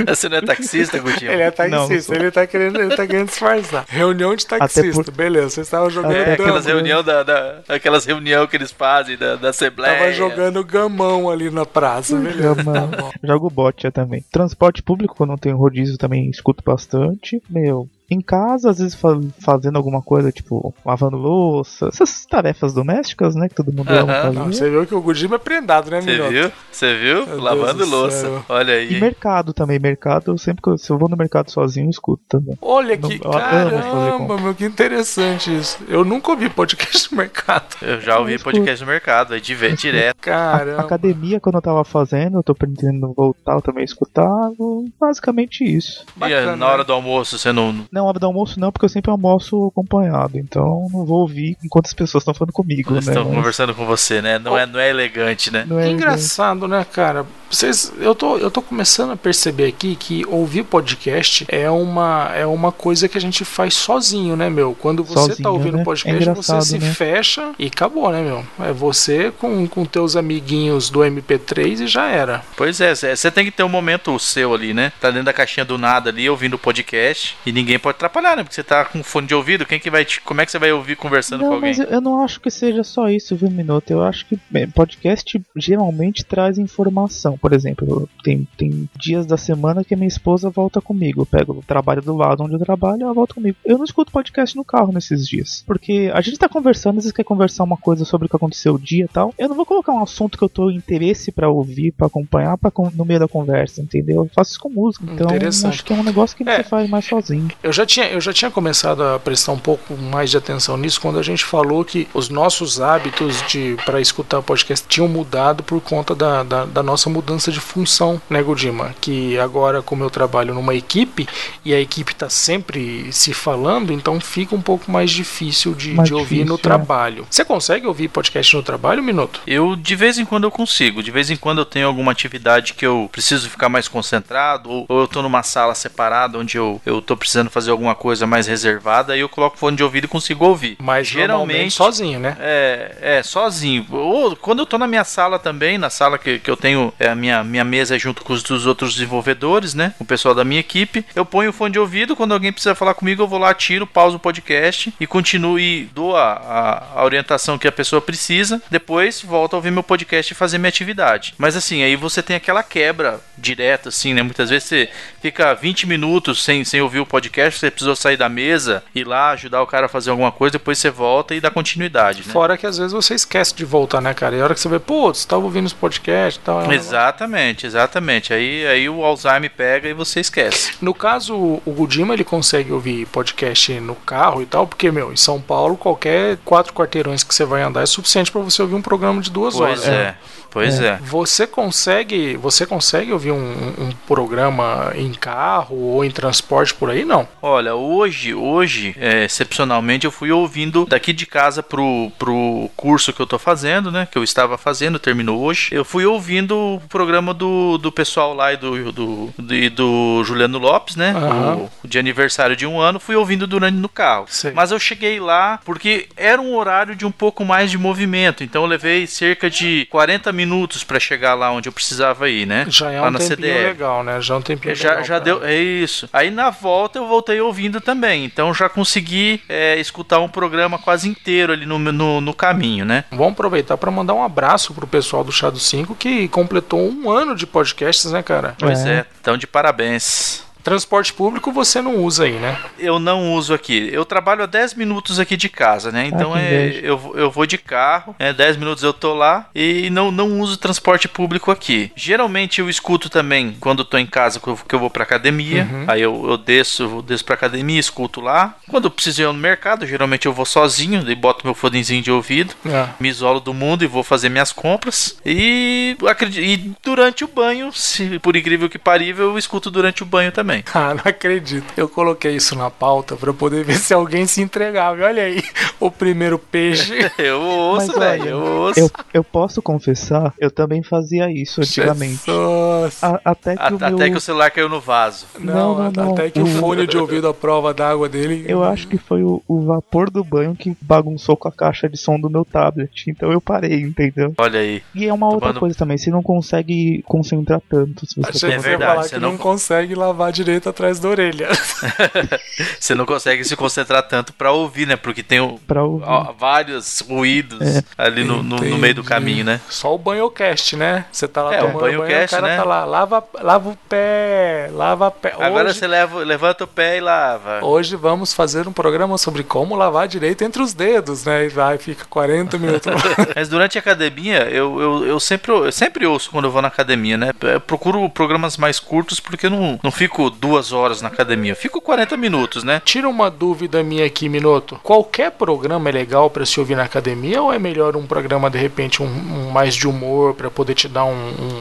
[0.07, 1.31] Você não é taxista, Gutinho?
[1.31, 2.15] Ele é Não, não taxista, sou.
[2.15, 3.85] ele tá querendo, ele tá querendo disfarçar.
[3.87, 5.49] Reunião de taxista, por- beleza.
[5.51, 6.77] Vocês estavam jogando É, aquelas gamão.
[6.81, 9.99] reuniões da, da- aquelas reunião que eles fazem da, da Assembleia.
[9.99, 12.55] Tava jogando gamão ali na praça, beleza.
[12.63, 13.11] Tá.
[13.23, 14.23] Jogo bot também.
[14.31, 17.41] Transporte público, quando tenho rodízio, também escuto bastante.
[17.49, 23.33] Meu, em casa, às vezes fa- fazendo alguma coisa, tipo, lavando louça, essas tarefas domésticas,
[23.35, 24.21] né, que todo mundo ama Aham.
[24.23, 24.39] fazer.
[24.39, 26.51] Não, você viu que o Gudima é prendado, né, Você viu?
[26.71, 27.25] Você viu?
[27.25, 28.43] Meu Lavando Deus do louça.
[28.49, 28.99] Olha E aí.
[29.01, 32.23] mercado também, mercado, eu sempre que eu, se eu vou no mercado sozinho, eu escuto
[32.29, 32.57] também.
[32.61, 35.77] Olha que eu caramba, meu, que interessante isso.
[35.87, 37.75] Eu nunca ouvi podcast do mercado.
[37.81, 38.55] Eu já ouvi escuto.
[38.57, 40.17] podcast no mercado, aí dire- direto.
[40.21, 40.81] Caramba.
[40.81, 44.53] Academia, quando eu tava fazendo, eu tô pretendendo voltar, eu também escutava,
[44.99, 46.05] basicamente isso.
[46.15, 46.83] E Bacana, eh, na hora né?
[46.83, 47.85] do almoço você não.
[47.93, 51.85] Não, hora do almoço não, porque eu sempre almoço acompanhado, então não vou ouvir enquanto
[51.85, 53.13] as pessoas estão falando comigo, Eles né?
[53.13, 54.39] estão conversando com você, né?
[54.39, 55.63] Não é, não é elegante, né?
[55.67, 57.23] não é Engraçado, né, cara?
[57.51, 62.47] Vocês, eu, tô, eu tô começando a perceber aqui que ouvir podcast é uma, é
[62.47, 64.73] uma coisa que a gente faz sozinho, né, meu?
[64.73, 65.83] Quando você tá Sozinho, ouvindo né?
[65.83, 66.91] podcast, É você se né?
[66.91, 68.43] fecha e acabou, né, meu?
[68.67, 72.43] É você com, com teus amiguinhos do MP3 e já era.
[72.57, 74.91] Pois é, você tem que ter um momento seu ali, né?
[74.99, 77.37] Tá dentro da caixinha do nada ali, ouvindo o podcast.
[77.45, 78.43] E ninguém pode atrapalhar, né?
[78.43, 79.65] Porque você tá com fone de ouvido.
[79.65, 80.21] Quem que vai te.
[80.21, 81.75] Como é que você vai ouvir conversando com Não, alguém?
[81.77, 83.91] mas eu- não acho que seja só isso, viu, Minuto?
[83.91, 84.39] Eu acho que
[84.73, 87.37] podcast geralmente traz informação.
[87.37, 91.21] Por exemplo, tem, tem dias da semana que a minha esposa volta comigo.
[91.21, 93.57] Eu pego o trabalho do lado onde eu trabalho, ela volta comigo.
[93.65, 95.63] Eu não escuto podcast no carro nesses dias.
[95.67, 98.75] Porque a gente tá conversando, às vezes quer conversar uma coisa sobre o que aconteceu
[98.75, 99.33] o dia e tal.
[99.37, 102.71] Eu não vou colocar um assunto que eu tô interesse pra ouvir, pra acompanhar, pra,
[102.71, 104.23] con- no meio da conversa, entendeu?
[104.23, 105.05] Eu faço isso com música.
[105.11, 105.27] Então,
[105.69, 106.57] acho que é um negócio que É.
[106.57, 107.49] você faz mais sozinho.
[107.61, 111.01] Eu já, tinha, eu já tinha começado a prestar um pouco mais de atenção nisso
[111.01, 115.81] quando a gente falou que os nossos hábitos de para escutar podcast tinham mudado por
[115.81, 118.93] conta da, da, da nossa mudança de função, né, Godima?
[119.01, 121.27] Que agora, como eu trabalho numa equipe
[121.63, 126.07] e a equipe está sempre se falando, então fica um pouco mais difícil de, Mais
[126.07, 126.57] de ouvir difícil, no é.
[126.57, 127.27] trabalho.
[127.29, 129.41] Você consegue ouvir podcast no trabalho, Minuto?
[129.47, 132.73] Eu de vez em quando eu consigo, de vez em quando eu tenho alguma atividade
[132.73, 136.81] que eu preciso ficar mais concentrado, ou, ou eu tô numa sala separada onde eu,
[136.85, 140.07] eu tô precisando fazer alguma coisa mais reservada, aí eu coloco fone de ouvido e
[140.07, 140.77] consigo ouvir.
[140.79, 142.37] Mas geralmente geralmente sozinho, né?
[142.39, 143.85] É, é, sozinho.
[143.91, 147.09] Ou quando eu tô na minha sala também, na sala que, que eu tenho, é,
[147.09, 149.93] a minha, minha mesa é junto com os dos outros desenvolvedores, né?
[149.99, 151.05] O pessoal da minha equipe.
[151.15, 153.87] Eu ponho o fone de ouvido, quando alguém precisa falar comigo, eu vou lá, tiro,
[153.87, 158.61] pauso o podcast e continuo e dou a, a, a orientação que a pessoa precisa.
[158.69, 161.33] Depois volto a ouvir meu podcast e fazer minha atividade.
[161.37, 164.21] Mas assim, aí você tem aquela quebra direta, assim, né?
[164.21, 164.89] Muitas vezes você
[165.21, 169.31] fica 20 minutos sem, sem ouvir o podcast, você precisou sair da mesa, ir lá,
[169.31, 172.31] ajudar o cara a fazer alguma coisa, depois você volta e dá continuidade, né?
[172.33, 174.35] Fora que às vezes você esquece de voltar, né, cara?
[174.35, 176.61] E a hora que você vê, pô, você tava ouvindo os podcasts e tal.
[176.71, 178.33] é Exatamente, exatamente.
[178.33, 180.73] Aí, aí o Alzheimer pega e você esquece.
[180.81, 185.17] No caso, o Gudima ele consegue ouvir podcast no carro e tal, porque, meu, em
[185.17, 188.81] São Paulo, qualquer quatro quarteirões que você vai andar é suficiente para você ouvir um
[188.81, 189.87] programa de duas Pois horas.
[189.87, 190.15] é,
[190.53, 190.99] pois é.
[191.01, 197.03] Você consegue, você consegue ouvir um, um programa em carro ou em transporte por aí?
[197.03, 197.27] Não.
[197.41, 203.19] Olha, hoje, hoje, é, excepcionalmente, eu fui ouvindo daqui de casa pro, pro curso que
[203.19, 204.07] eu tô fazendo, né?
[204.09, 205.69] Que eu estava fazendo, terminou hoje.
[205.71, 210.23] Eu fui ouvindo o programa do, do pessoal lá e do, do, do, e do
[210.23, 211.13] Juliano Lopes, né?
[211.15, 211.69] Aham.
[211.83, 214.25] O, de aniversário de um ano, fui ouvindo durante no carro.
[214.27, 214.51] Sei.
[214.51, 218.43] Mas eu cheguei lá porque era um horário de um pouco mais de movimento.
[218.43, 220.42] Então eu levei cerca de 40 minutos
[220.83, 222.65] para chegar lá onde eu precisava ir, né?
[222.69, 223.63] Já é lá um na tempinho CDL.
[223.67, 224.21] legal, né?
[224.21, 225.03] Já é um tempinho Já, legal.
[225.03, 225.23] já cara.
[225.23, 226.09] deu, é isso.
[226.11, 228.25] Aí na volta eu voltei ouvindo também.
[228.25, 233.05] Então já consegui é, escutar um programa quase inteiro ali no, no, no caminho, né?
[233.11, 237.09] Vamos aproveitar para mandar um abraço pro pessoal do Chá do 5 que completou um
[237.09, 238.55] ano de podcasts, né, cara?
[238.59, 238.99] Pois É.
[238.99, 240.43] é, então de parabéns.
[240.63, 242.57] Transporte público você não usa aí, né?
[242.79, 243.89] Eu não uso aqui.
[243.91, 246.07] Eu trabalho a 10 minutos aqui de casa, né?
[246.07, 249.49] Então que é, eu, vou- eu vou de carro, é 10 minutos eu tô lá
[249.53, 251.91] e não, não uso transporte público aqui.
[251.95, 255.67] Geralmente eu escuto também quando tô em casa que eu, que eu vou pra academia.
[255.71, 255.85] Uhum.
[255.87, 258.55] Aí eu, eu desço, eu desço pra academia, escuto lá.
[258.69, 262.11] Quando eu preciso ir no mercado, geralmente eu vou sozinho, daí boto meu fonezinho de
[262.11, 262.53] ouvido.
[262.65, 262.87] É.
[262.99, 265.17] Me isolo do mundo e vou fazer minhas compras.
[265.25, 270.05] E, acredi- e durante o banho, se por incrível que parível, eu escuto durante o
[270.05, 270.52] banho também.
[270.73, 271.65] Ah, não acredito.
[271.77, 274.99] Eu coloquei isso na pauta pra poder ver se alguém se entregava.
[274.99, 275.41] E Olha aí,
[275.79, 276.93] o primeiro peixe.
[277.17, 278.79] Eu ouço, velho, eu ouço.
[278.79, 282.21] Eu, eu posso confessar, eu também fazia isso antigamente.
[282.25, 283.03] Jesus.
[283.03, 283.87] A- até que A- o meu...
[283.95, 285.25] Até que o celular caiu no vaso.
[285.39, 286.13] Não, Não, não, não.
[286.13, 288.45] até que o fone de ouvido à prova d'água dele.
[288.47, 291.97] Eu acho que foi o, o vapor do banho que bagunçou com a caixa de
[291.97, 293.05] som do meu tablet.
[293.07, 294.33] Então eu parei, entendeu?
[294.37, 294.81] Olha aí.
[294.95, 298.57] E é uma outra Tomando- coisa também, você não consegue concentrar tanto se você É
[298.57, 301.49] verdade, falar você que não- não consegue lavar de direito atrás da orelha.
[302.79, 304.95] Você não consegue se concentrar tanto pra ouvir, né?
[304.95, 305.59] Porque tem o-
[306.03, 307.59] ó, vários ruídos
[307.97, 309.59] ali no, no- no meio do caminho, né?
[309.69, 311.05] Só o banhocast, né?
[311.11, 312.57] Você tá lá É, o tomando banho, o cara né?
[312.57, 315.33] tá lá, lava, lava o pé, lava o pé.
[315.39, 317.63] Agora hoje, você leva, levanta o pé e lava.
[317.63, 321.45] hoje vamos fazer um programa sobre como lavar direito entre os dedos, né?
[321.45, 322.91] E vai, fica 40 minutos.
[323.35, 326.67] Mas durante a academia, eu, eu, eu, sempre, eu sempre ouço quando eu vou na
[326.67, 327.31] academia, né?
[327.41, 331.51] Eu procuro programas mais curtos porque eu não, não fico duas horas na academia.
[331.51, 332.81] Eu fico 40 minutos, né?
[332.83, 334.79] Tira uma dúvida minha aqui, Minuto.
[334.83, 338.57] Qualquer programa é legal pra se ouvir na academia ou é melhor um programa, de
[338.57, 341.11] repente, um, um mais de humor pra poder te dar um,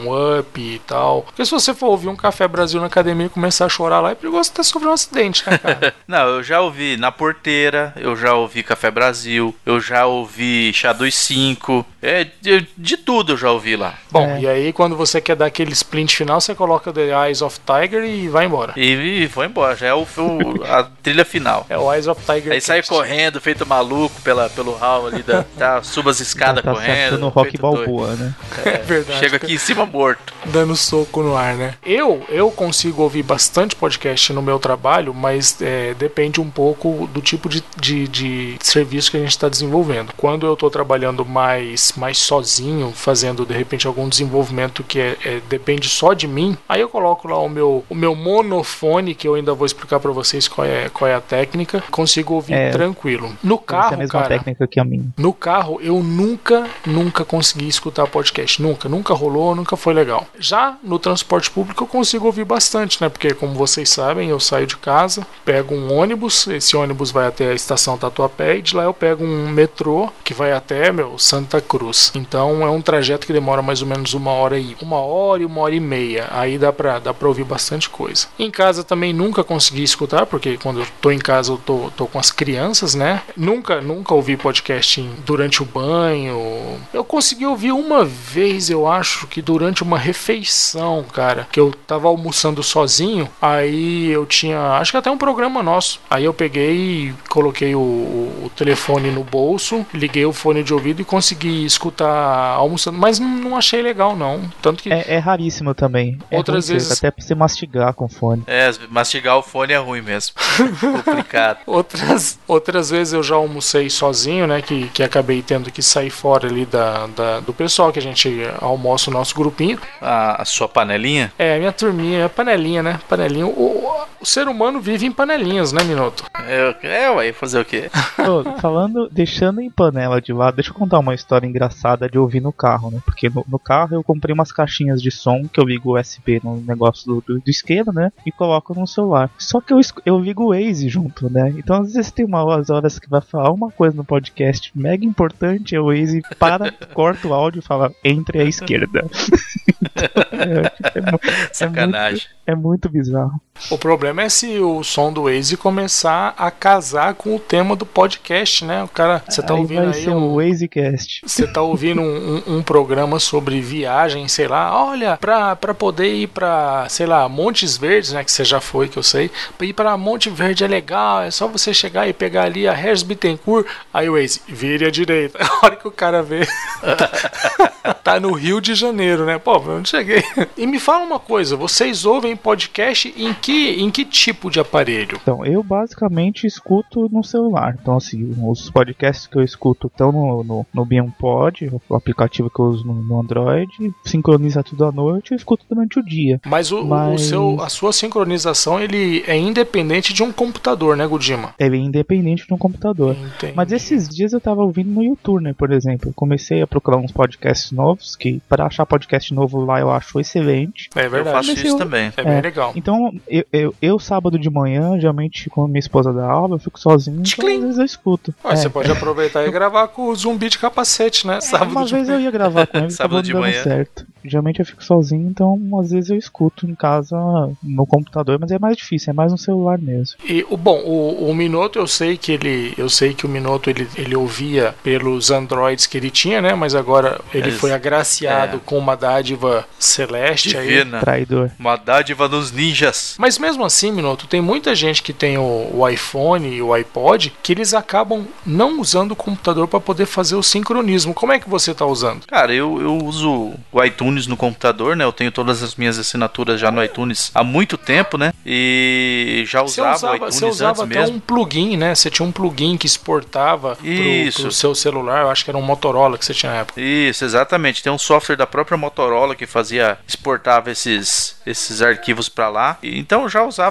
[0.05, 1.23] um up e tal?
[1.23, 4.11] Porque se você for ouvir um Café Brasil na academia e começar a chorar lá,
[4.11, 5.93] é perigoso até sofrer um acidente, né, cara?
[6.07, 10.93] Não, eu já ouvi Na Porteira, eu já ouvi Café Brasil, eu já ouvi Chá
[10.93, 13.95] dos 5, é, de, de tudo eu já ouvi lá.
[14.11, 14.41] Bom, É.
[14.41, 18.03] e aí quando você quer dar aquele splint final, você coloca The Eyes of Tiger
[18.03, 18.62] e vai embora.
[18.75, 21.65] E, e foi embora, já é o, o- a trilha final.
[21.69, 22.53] É o Eyes of Tiger.
[22.53, 26.71] Aí sai correndo, feito maluco pela, pelo hall ali, da, tá, suba as escadas tá
[26.71, 27.07] correndo.
[27.15, 27.61] achando rock doido.
[27.85, 28.33] balboa, né?
[28.65, 29.19] É verdade.
[29.19, 30.33] Chega aqui em cima morto.
[30.45, 31.75] dando soco no ar, né?
[31.85, 37.21] Eu eu consigo ouvir bastante podcast no meu trabalho, mas é, depende um pouco do
[37.21, 40.13] tipo de, de, de serviço que a gente está desenvolvendo.
[40.17, 45.41] Quando eu estou trabalhando mais, mais sozinho, fazendo de repente algum desenvolvimento que é, é-
[45.49, 48.15] depende só de mim, aí eu coloco lá o meu, o meu
[48.53, 52.35] monofone, que eu ainda vou explicar para vocês qual é, qual é a técnica, consigo
[52.35, 52.69] ouvir É.
[52.69, 53.31] tranquilo.
[53.43, 55.05] No é carro, mesma cara, técnica que a minha.
[55.17, 58.61] no carro, eu nunca, nunca consegui escutar podcast.
[58.61, 60.25] Nunca, nunca rolou, nunca foi legal.
[60.37, 63.09] Já no transporte público eu consigo ouvir bastante, né?
[63.09, 67.49] Porque, como vocês sabem, eu saio de casa, pego um ônibus, esse ônibus vai até
[67.49, 71.59] a estação Tatuapé e de lá eu pego um metrô que vai até, meu, Santa
[71.61, 72.11] Cruz.
[72.15, 75.45] Então é um trajeto que demora mais ou menos uma hora e uma hora e
[75.45, 76.27] uma hora e meia.
[76.31, 78.27] Aí dá pra, dá pra ouvir bastante coisa.
[78.39, 82.07] Em casa também nunca consegui escutar, porque quando eu tô em casa eu tô, tô
[82.07, 83.21] com as crianças, né?
[83.37, 86.79] Nunca, nunca ouvi podcast em- durante o banho.
[86.93, 92.07] Eu consegui ouvir uma vez, eu acho, que durante uma refeição, cara, que eu tava
[92.07, 95.99] almoçando sozinho, aí eu tinha, acho que até um programa nosso.
[96.09, 96.73] Aí eu peguei
[97.09, 102.09] e coloquei o, o telefone no bolso, liguei o fone de ouvido e consegui escutar
[102.55, 104.41] almoçando, mas não, não achei legal não.
[104.61, 106.17] Tanto que É, é raríssimo também.
[106.31, 108.43] É Outras ruim, vezes- Até pra você mastigar com fone.
[108.47, 110.33] É, mastigar o fone é ruim mesmo.
[111.03, 111.59] Complicado.
[111.65, 114.61] Outras, outras vezes eu já almocei sozinho, né?
[114.61, 118.29] Que, que acabei tendo que sair fora ali da, da- do pessoal, que a gente
[118.61, 119.79] almoça o nosso grupinho.
[120.01, 121.33] A, a sua panelinha?
[121.37, 122.99] É, a minha turminha, é panelinha, né?
[123.09, 123.45] Panelinha.
[123.47, 126.23] O, o ser humano vive em panelinhas, né, Minuto?
[126.47, 127.89] É, é ué, fazer o quê?
[128.19, 132.39] Ô, falando, deixando em panela de lado, deixa eu contar uma história engraçada de ouvir
[132.39, 132.99] no carro, né?
[133.03, 136.55] Porque no, no carro eu comprei umas caixinhas de som que eu ligo USB no
[136.61, 138.11] negócio do, do, do isqueiro, né?
[138.25, 139.29] E coloco no celular.
[139.37, 141.53] Só que eu, eu ligo o Waze junto, né?
[141.57, 145.77] Então às vezes tem umas horas que vai falar uma coisa no podcast mega importante,
[145.77, 149.05] o Waze para, corta o áudio e fala entre à esquerda.
[150.31, 151.19] é, tipo, é mu-
[151.51, 152.27] Sacanagem.
[152.47, 153.39] é muito bizarro.
[153.69, 157.85] O problema é se o som do Waze começar a casar com o tema do
[157.85, 158.83] podcast, né?
[158.83, 161.21] O cara, você tá aí ouvindo vai aí ser um, o Wazecast.
[161.25, 166.13] Você tá ouvindo um, um- um programa sobre viagem, sei lá, olha, pra, pra poder
[166.13, 169.65] ir pra, sei lá, Montes Verdes, né, que você já foi, que eu sei, pra
[169.67, 173.03] ir pra Monte Verde é legal, é só você chegar e pegar ali a Regis
[173.03, 175.39] Bittencourt, aí o Waze, vire à direita.
[175.63, 176.41] A hora que o cara vê,
[178.03, 179.37] tá no Rio de Janeiro, né?
[179.37, 180.23] Pô, eu não cheguei.
[180.57, 185.17] E me fala uma coisa, vocês ouvem podcast em que, em que tipo de aparelho?
[185.21, 187.77] Então, eu basicamente escuto no celular.
[187.81, 192.59] Então, assim, os podcasts que eu escuto estão no, no, no BeamPod, o aplicativo que
[192.59, 193.71] eu uso no, no Android,
[194.03, 196.39] sincroniza tudo à noite e eu escuto durante o dia.
[196.45, 201.05] Mas, o, o Mas- seu, a sua sincronização ele é independente de um computador, né,
[201.07, 201.53] Gudima?
[201.59, 203.15] Ele é independente de um computador.
[203.15, 203.53] Entendi.
[203.55, 206.09] Mas esses dias eu tava ouvindo no YouTube, né, por exemplo.
[206.09, 210.19] Eu comecei a procurar uns podcasts novos, que para achar podcast novo lá eu acho
[210.19, 210.89] excelente.
[210.95, 211.35] É Eu verdade.
[211.35, 212.11] faço Mas isso eu- também.
[212.17, 212.41] É bem É.
[212.41, 212.71] legal.
[212.75, 216.79] Então, eu, eu, eu, sábado de manhã, geralmente quando minha esposa dá aula, eu fico
[216.79, 218.33] sozinho, então às vezes eu escuto.
[218.43, 218.55] Ué, É.
[218.55, 221.39] Você pode aproveitar e gravar com o zumbi de capacete, né?
[221.41, 223.63] Sábado Uma de vez eu ia gravar com ele, Sábado acabou de manhã.
[223.63, 224.05] certo.
[224.25, 227.17] Geralmente eu fico sozinho, então às vezes eu escuto em casa
[227.61, 230.15] no computador, mas é mais difícil, é mais no celular mesmo.
[230.23, 233.69] E o bom, o, o Minuto eu sei que ele, eu sei que o Minuto
[233.69, 236.53] ele, ele ouvia pelos Androids que ele tinha, né?
[236.55, 238.59] Mas agora ele Eles- foi agraciado é.
[238.65, 240.67] com uma dádiva celeste aí.
[240.67, 240.99] Divina.
[241.01, 241.51] Traidor.
[241.59, 243.15] Uma dádiva dos ninjas.
[243.19, 247.33] Mas mesmo assim, Minuto, tem muita gente que tem o, o iPhone e o iPod
[247.41, 251.13] que eles acabam não usando o computador para poder fazer o sincronismo.
[251.13, 252.25] Como é que você tá usando?
[252.27, 255.03] Cara, eu, eu uso o iTunes no computador, né?
[255.03, 258.33] Eu tenho todas as minhas assinaturas já no iTunes há muito tempo, né?
[258.45, 261.17] E já usava, usava, o iTunes você usava até mesmo.
[261.17, 261.95] um plugin, né?
[261.95, 264.41] Você tinha um plugin que exportava Isso.
[264.41, 265.21] pro seu celular.
[265.21, 266.79] Eu acho que era um Motorola que você tinha na época.
[266.79, 267.83] Isso, exatamente.
[267.83, 272.77] Tem um software da própria Motorola que fazia exportava esses esses arquivos pra lá.
[272.81, 273.62] Então já usava,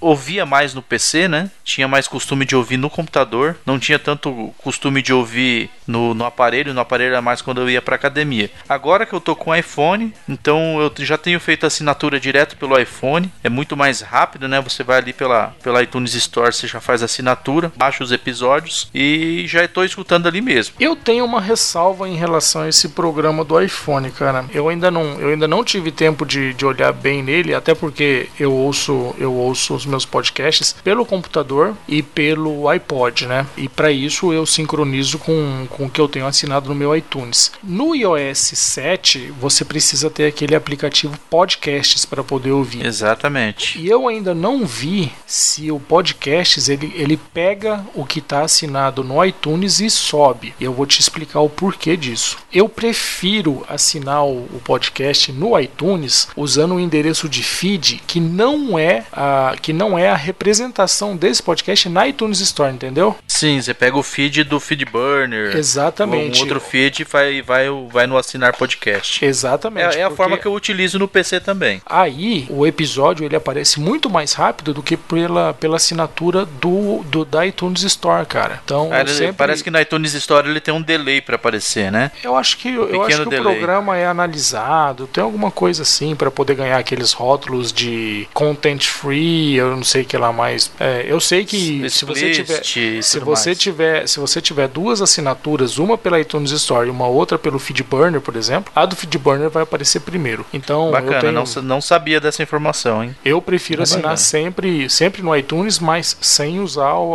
[0.00, 1.50] ouvia mais no PC, né?
[1.64, 6.24] Tinha mais costume de ouvir no computador, não tinha tanto costume de ouvir no, no
[6.24, 6.74] aparelho.
[6.74, 8.50] No aparelho era mais quando eu ia pra academia.
[8.68, 13.32] Agora que eu tô com iPhone, então eu já tenho feito assinatura direto pelo iPhone.
[13.42, 14.60] É muito mais rápido, né?
[14.60, 19.44] Você vai ali pela pela iTunes Store, você já faz assinatura, baixa os episódios e
[19.46, 20.74] já estou escutando ali mesmo.
[20.78, 24.44] Eu tenho uma ressalva em relação a esse programa do iPhone, cara.
[24.52, 28.28] Eu ainda não, eu ainda não tive tempo de, de olhar bem nele, até porque
[28.38, 33.46] eu ouço, eu ouço os meus podcasts pelo computador e pelo iPod, né?
[33.56, 37.52] E para isso eu sincronizo com, com o que eu tenho assinado no meu iTunes.
[37.62, 42.84] No iOS 7, você precisa ter aquele aplicativo Podcasts para poder ouvir.
[42.84, 43.78] Exatamente.
[43.78, 49.02] E eu ainda não vi se o Podcasts ele, ele pega o que está assinado
[49.02, 50.54] no iTunes e sobe.
[50.60, 52.38] E eu vou te explicar o porquê disso.
[52.52, 59.04] Eu prefiro assinar o, podcast no iTunes usando o endereço de feed que não é
[59.12, 59.23] a
[59.62, 63.16] que não é a representação desse podcast na iTunes Store, entendeu?
[63.26, 65.56] Sim, você pega o feed do Feedburner.
[65.56, 66.38] Exatamente.
[66.38, 69.24] Um outro feed e vai, vai, vai no assinar podcast.
[69.24, 69.96] Exatamente.
[69.96, 71.80] É, é a forma que eu utilizo no PC também.
[71.86, 77.24] Aí o episódio ele aparece muito mais rápido do que pela, pela assinatura do, do
[77.24, 78.60] da iTunes Store, cara.
[78.64, 82.10] Então Ah, sempre- Parece que na iTunes Store ele tem um delay pra aparecer, né?
[82.22, 86.30] Eu acho que, eu acho que o programa é analisado, tem alguma coisa assim para
[86.30, 90.70] poder ganhar aqueles rótulos de content free, eu não sei o que lá mais.
[90.78, 92.62] É, eu sei que se você tiver
[93.02, 93.58] se você mais.
[93.58, 98.20] tiver se você tiver duas assinaturas, uma pela iTunes Store e uma outra pelo Feedburner,
[98.20, 100.44] por exemplo, a do Feedburner vai aparecer primeiro.
[100.52, 103.14] Então eu Bacana, tenho não, não sabia dessa informação, hein?
[103.24, 104.16] eu prefiro É assinar bacana.
[104.16, 107.12] sempre, sempre no iTunes, mas sem usar o,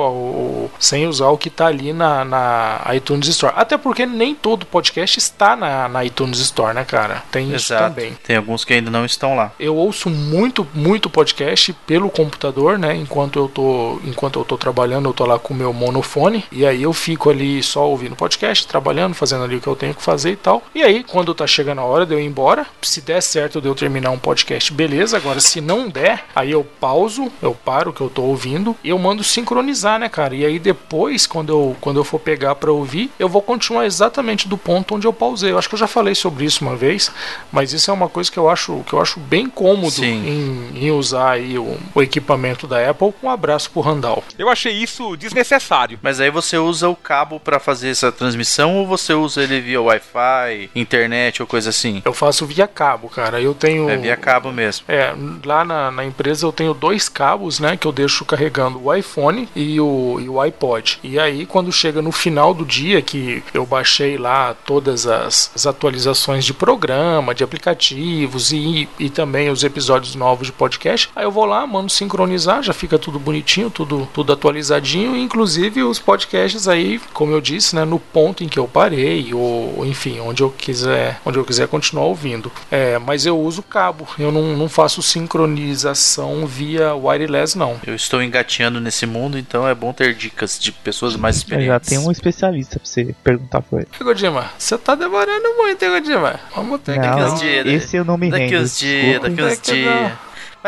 [0.66, 3.54] o- sem usar o que está ali na, na iTunes Store.
[3.58, 7.24] Até porque nem todo podcast está na, na iTunes Store, né, cara?
[7.32, 7.94] Tem isso Exato.
[7.96, 8.14] também.
[8.24, 9.52] Tem alguns que ainda não estão lá.
[9.60, 12.96] Eu ouço muito, muito podcast pelo computador, né?
[12.96, 16.64] Enquanto eu tô, enquanto eu tô trabalhando, eu tô lá com o meu monofone e
[16.64, 20.04] aí eu fico ali só ouvindo podcast, trabalhando, fazendo ali o que eu tenho que
[20.04, 20.62] fazer e tal.
[20.76, 23.68] E aí, quando tá chegando a hora de eu ir embora, se der certo de
[23.68, 25.18] eu terminar um podcast, beleza.
[25.18, 28.90] Agora, se não der, aí eu pauso, eu paro o que eu tô ouvindo e
[28.90, 30.36] eu mando sincronizar, né, cara?
[30.36, 34.48] E aí depois, quando eu, quando eu for pegar pra ouvir, eu vou continuar exatamente
[34.48, 35.50] do ponto onde eu pausei.
[35.50, 37.10] Eu acho que eu já falei sobre isso uma vez,
[37.52, 40.92] mas isso é uma coisa que eu acho que eu acho bem cômodo em, em
[40.92, 43.14] usar aí o, o equipamento da Apple.
[43.22, 44.24] Um abraço pro Randall.
[44.38, 46.00] Eu achei isso desnecessário.
[46.02, 49.82] Mas aí você usa o cabo pra fazer essa transmissão ou você usa ele via
[49.82, 52.02] Wi-Fi, internet ou coisa assim?
[52.06, 53.42] Eu faço via cabo, cara.
[53.42, 54.86] Eu tenho É via cabo mesmo.
[54.88, 55.14] É,
[55.46, 59.48] lá na, na empresa eu tenho dois cabos, né, que eu deixo carregando o iPhone
[59.56, 61.00] e o, e o iPod.
[61.04, 65.66] E aí, quando chega no final do dia, que eu baixei lá todas as, as
[65.66, 71.32] atualizações de programa, de aplicativos e, e também os episódios novos de podcast, aí eu
[71.32, 77.00] vou lá, mando sincronizar, já fica tudo bonitinho, tudo, tudo atualizadinho, inclusive os podcasts aí,
[77.14, 81.20] como eu disse, né, no ponto em que eu parei, ou enfim, onde eu quiser,
[81.26, 82.52] onde eu quiser continuar ouvindo.
[82.72, 87.80] É, mas eu uso cabo, eu não, não faço sincronização via wireless, não.
[87.86, 91.68] Eu estou engateando nesse mundo, então é bom ter dicas de pessoas mais Eu experientes.
[91.68, 93.88] já tem um especialista pra você perguntar pra ele.
[94.04, 96.40] Godima, você tá demorando muito, hein, Godima?
[96.56, 97.24] Vamos ter Daqui que.
[97.24, 97.74] uns Não, dias, né?
[97.74, 98.64] esse eu não me Daqui rendo.
[98.64, 100.12] uns dias, daqui uns Daqui dias.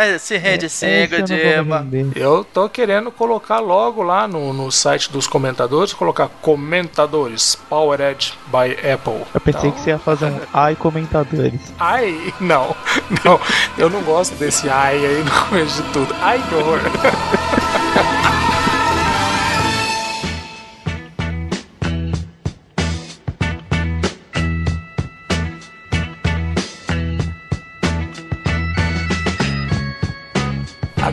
[0.02, 0.68] Mas se rende
[1.08, 1.80] Godima.
[1.82, 2.12] render.
[2.16, 8.72] Eu tô querendo colocar logo lá no, no site dos comentadores, colocar comentadores Powered by
[8.92, 9.22] Apple.
[9.32, 11.62] Eu pensei Então, que você ia fazer um ai comentadores.
[11.80, 12.76] Ai, não,
[13.24, 13.40] não,
[13.78, 16.16] eu não gosto desse ai aí no começo de tudo.
[16.20, 16.80] Ai, que horror.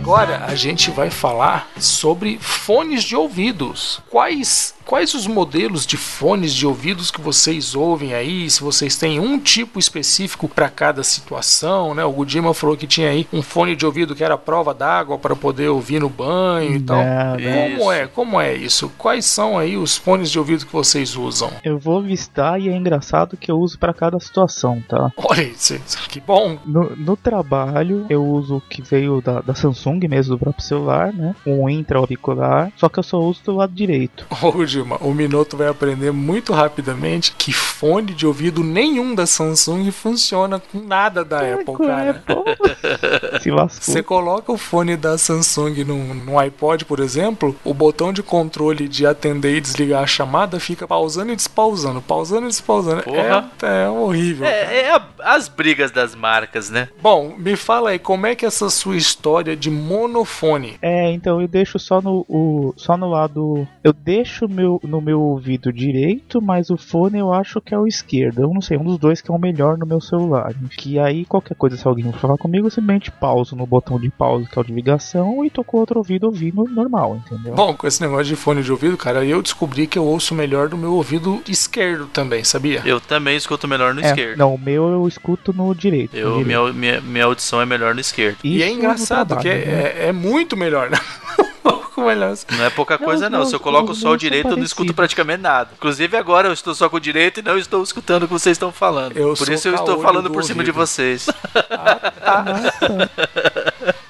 [0.08, 4.00] Agora a gente vai falar sobre fones de ouvidos.
[4.08, 8.48] Quais quais os modelos de fones de ouvidos que vocês ouvem aí?
[8.48, 12.02] Se vocês têm um tipo específico para cada situação, né?
[12.06, 15.36] O Gudima falou que tinha aí um fone de ouvido que era prova d'água para
[15.36, 17.04] poder ouvir no banho e tal.
[17.04, 17.32] Não.
[17.32, 17.92] Como Isso.
[17.92, 18.06] é?
[18.06, 18.90] Como é isso?
[18.96, 21.52] Quais são aí os fones de ouvido que vocês usam?
[21.62, 25.12] Eu vou listar e é engraçado que eu uso pra cada situação, tá?
[25.18, 26.58] Olha isso, que bom.
[26.64, 31.12] No, no trabalho, eu uso o que veio da, da Samsung mesmo, do próprio celular,
[31.12, 31.34] né?
[31.46, 34.26] Um intra-auricular, só que eu só uso do lado direito.
[34.40, 39.90] Ô, Gilma, o Minoto vai aprender muito rapidamente que fone de ouvido nenhum da Samsung
[39.90, 42.22] funciona com nada da Apple, cara.
[43.42, 43.82] Se lascou.
[43.94, 48.88] Você coloca o fone da Samsung no, no iPod, por exemplo, o botão de controle
[48.88, 53.02] de atender e desligar a chamada fica pausando e despausando, pausando e despausando.
[53.02, 53.50] Porra.
[53.62, 54.46] É, é horrível.
[54.46, 56.88] É, é a- as brigas das marcas, né?
[57.02, 60.76] Bom, me fala aí, como é que é essa sua história de monofone?
[60.80, 63.66] É, então eu deixo só no, o, só no lado.
[63.82, 67.86] Eu deixo meu, no meu ouvido direito, mas o fone eu acho que é o
[67.86, 68.42] esquerdo.
[68.42, 70.52] Eu não sei, um dos dois que é o melhor no meu celular.
[70.76, 74.10] Que aí qualquer coisa, se alguém for falar comigo, eu simplesmente pauso no botão de
[74.10, 77.54] pausa, que é o de ligação, e tô com o outro ouvido ouvindo normal, entendeu?
[77.54, 80.68] Bom, com esse negócio de fone de ouvido, cara, eu descobri que eu ouço melhor
[80.68, 82.82] do meu ouvido esquerdo também, sabia?
[82.84, 86.12] Eu também escuto melhor no É, Não, o meu eu escuto no direito.
[86.14, 86.46] no Eu, direito.
[86.46, 88.38] minha, minha, minha audição é melhor no esquerdo.
[88.44, 89.82] E é Isso no engraçado, que trabalho, né?
[89.82, 90.98] é, é, é muito melhor, né?
[91.98, 92.36] Pouco melhor.
[92.56, 93.38] Não é pouca Não, coisa, não.
[93.40, 95.70] não, Se eu coloco só o direito, eu não escuto praticamente nada.
[95.76, 98.54] Inclusive, agora eu estou só com o direito e não estou escutando o que vocês
[98.56, 99.16] estão falando.
[99.16, 100.86] Eu por isso eu estou falando do por cima de ouvido.
[100.86, 101.26] vocês.
[102.36, 103.10] Nossa,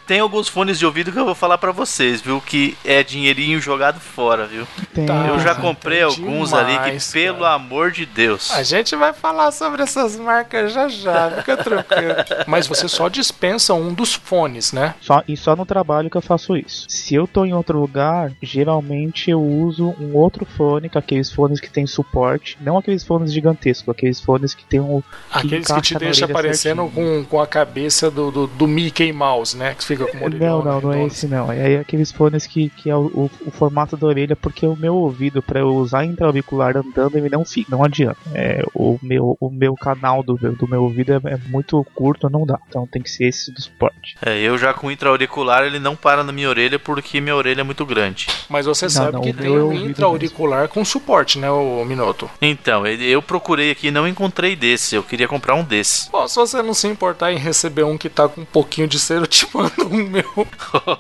[0.09, 2.41] Tem alguns fones de ouvido que eu vou falar pra vocês, viu?
[2.41, 4.67] Que é dinheirinho jogado fora, viu?
[4.95, 5.07] tem.
[5.07, 5.27] Tá.
[5.29, 7.55] Eu já comprei alguns ali que, demais, pelo cara.
[7.55, 8.51] amor de Deus.
[8.51, 12.15] A gente vai falar sobre essas marcas já já, fica tranquilo.
[12.47, 14.95] Mas você só dispensa um dos fones, né?
[15.01, 16.87] Só, e só no trabalho que eu faço isso.
[16.89, 21.61] Se eu tô em outro lugar, geralmente eu uso um outro fone, com aqueles fones
[21.61, 22.57] que tem suporte.
[22.61, 25.03] Não aqueles fones gigantescos, aqueles fones que tem um.
[25.31, 27.25] Aqueles que te deixam aparecendo certinho.
[27.25, 29.75] com, com a cabeça do, do, do Mickey Mouse, né?
[29.75, 31.51] Que fica com o orelhão Não, não, não é esse não.
[31.53, 34.95] É aqueles fones que, que é o, o- o formato da orelha, porque o meu
[34.95, 38.19] ouvido, pra eu usar intra-auricular andando, ele não fica, não adianta.
[38.35, 42.45] É, o, meu, o meu canal do, do meu ouvido é, é muito curto, não
[42.47, 42.59] dá.
[42.69, 44.17] Então tem que ser esse do suporte.
[44.25, 47.61] É, eu já com o intra-auricular, ele não para na minha orelha porque minha orelha
[47.61, 48.27] é muito grande.
[48.49, 52.29] Mas você Não, sabe não, que tem um intra-auricular com suporte, né, o Minoto?
[52.41, 54.95] Então, eu procurei aqui e não encontrei desse.
[54.95, 56.11] Eu queria comprar um desse.
[56.11, 58.99] Bom, se você não se importar em receber um que tá com um pouquinho de
[58.99, 60.47] cera, eu te mando meu.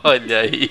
[0.05, 0.70] Olha aí.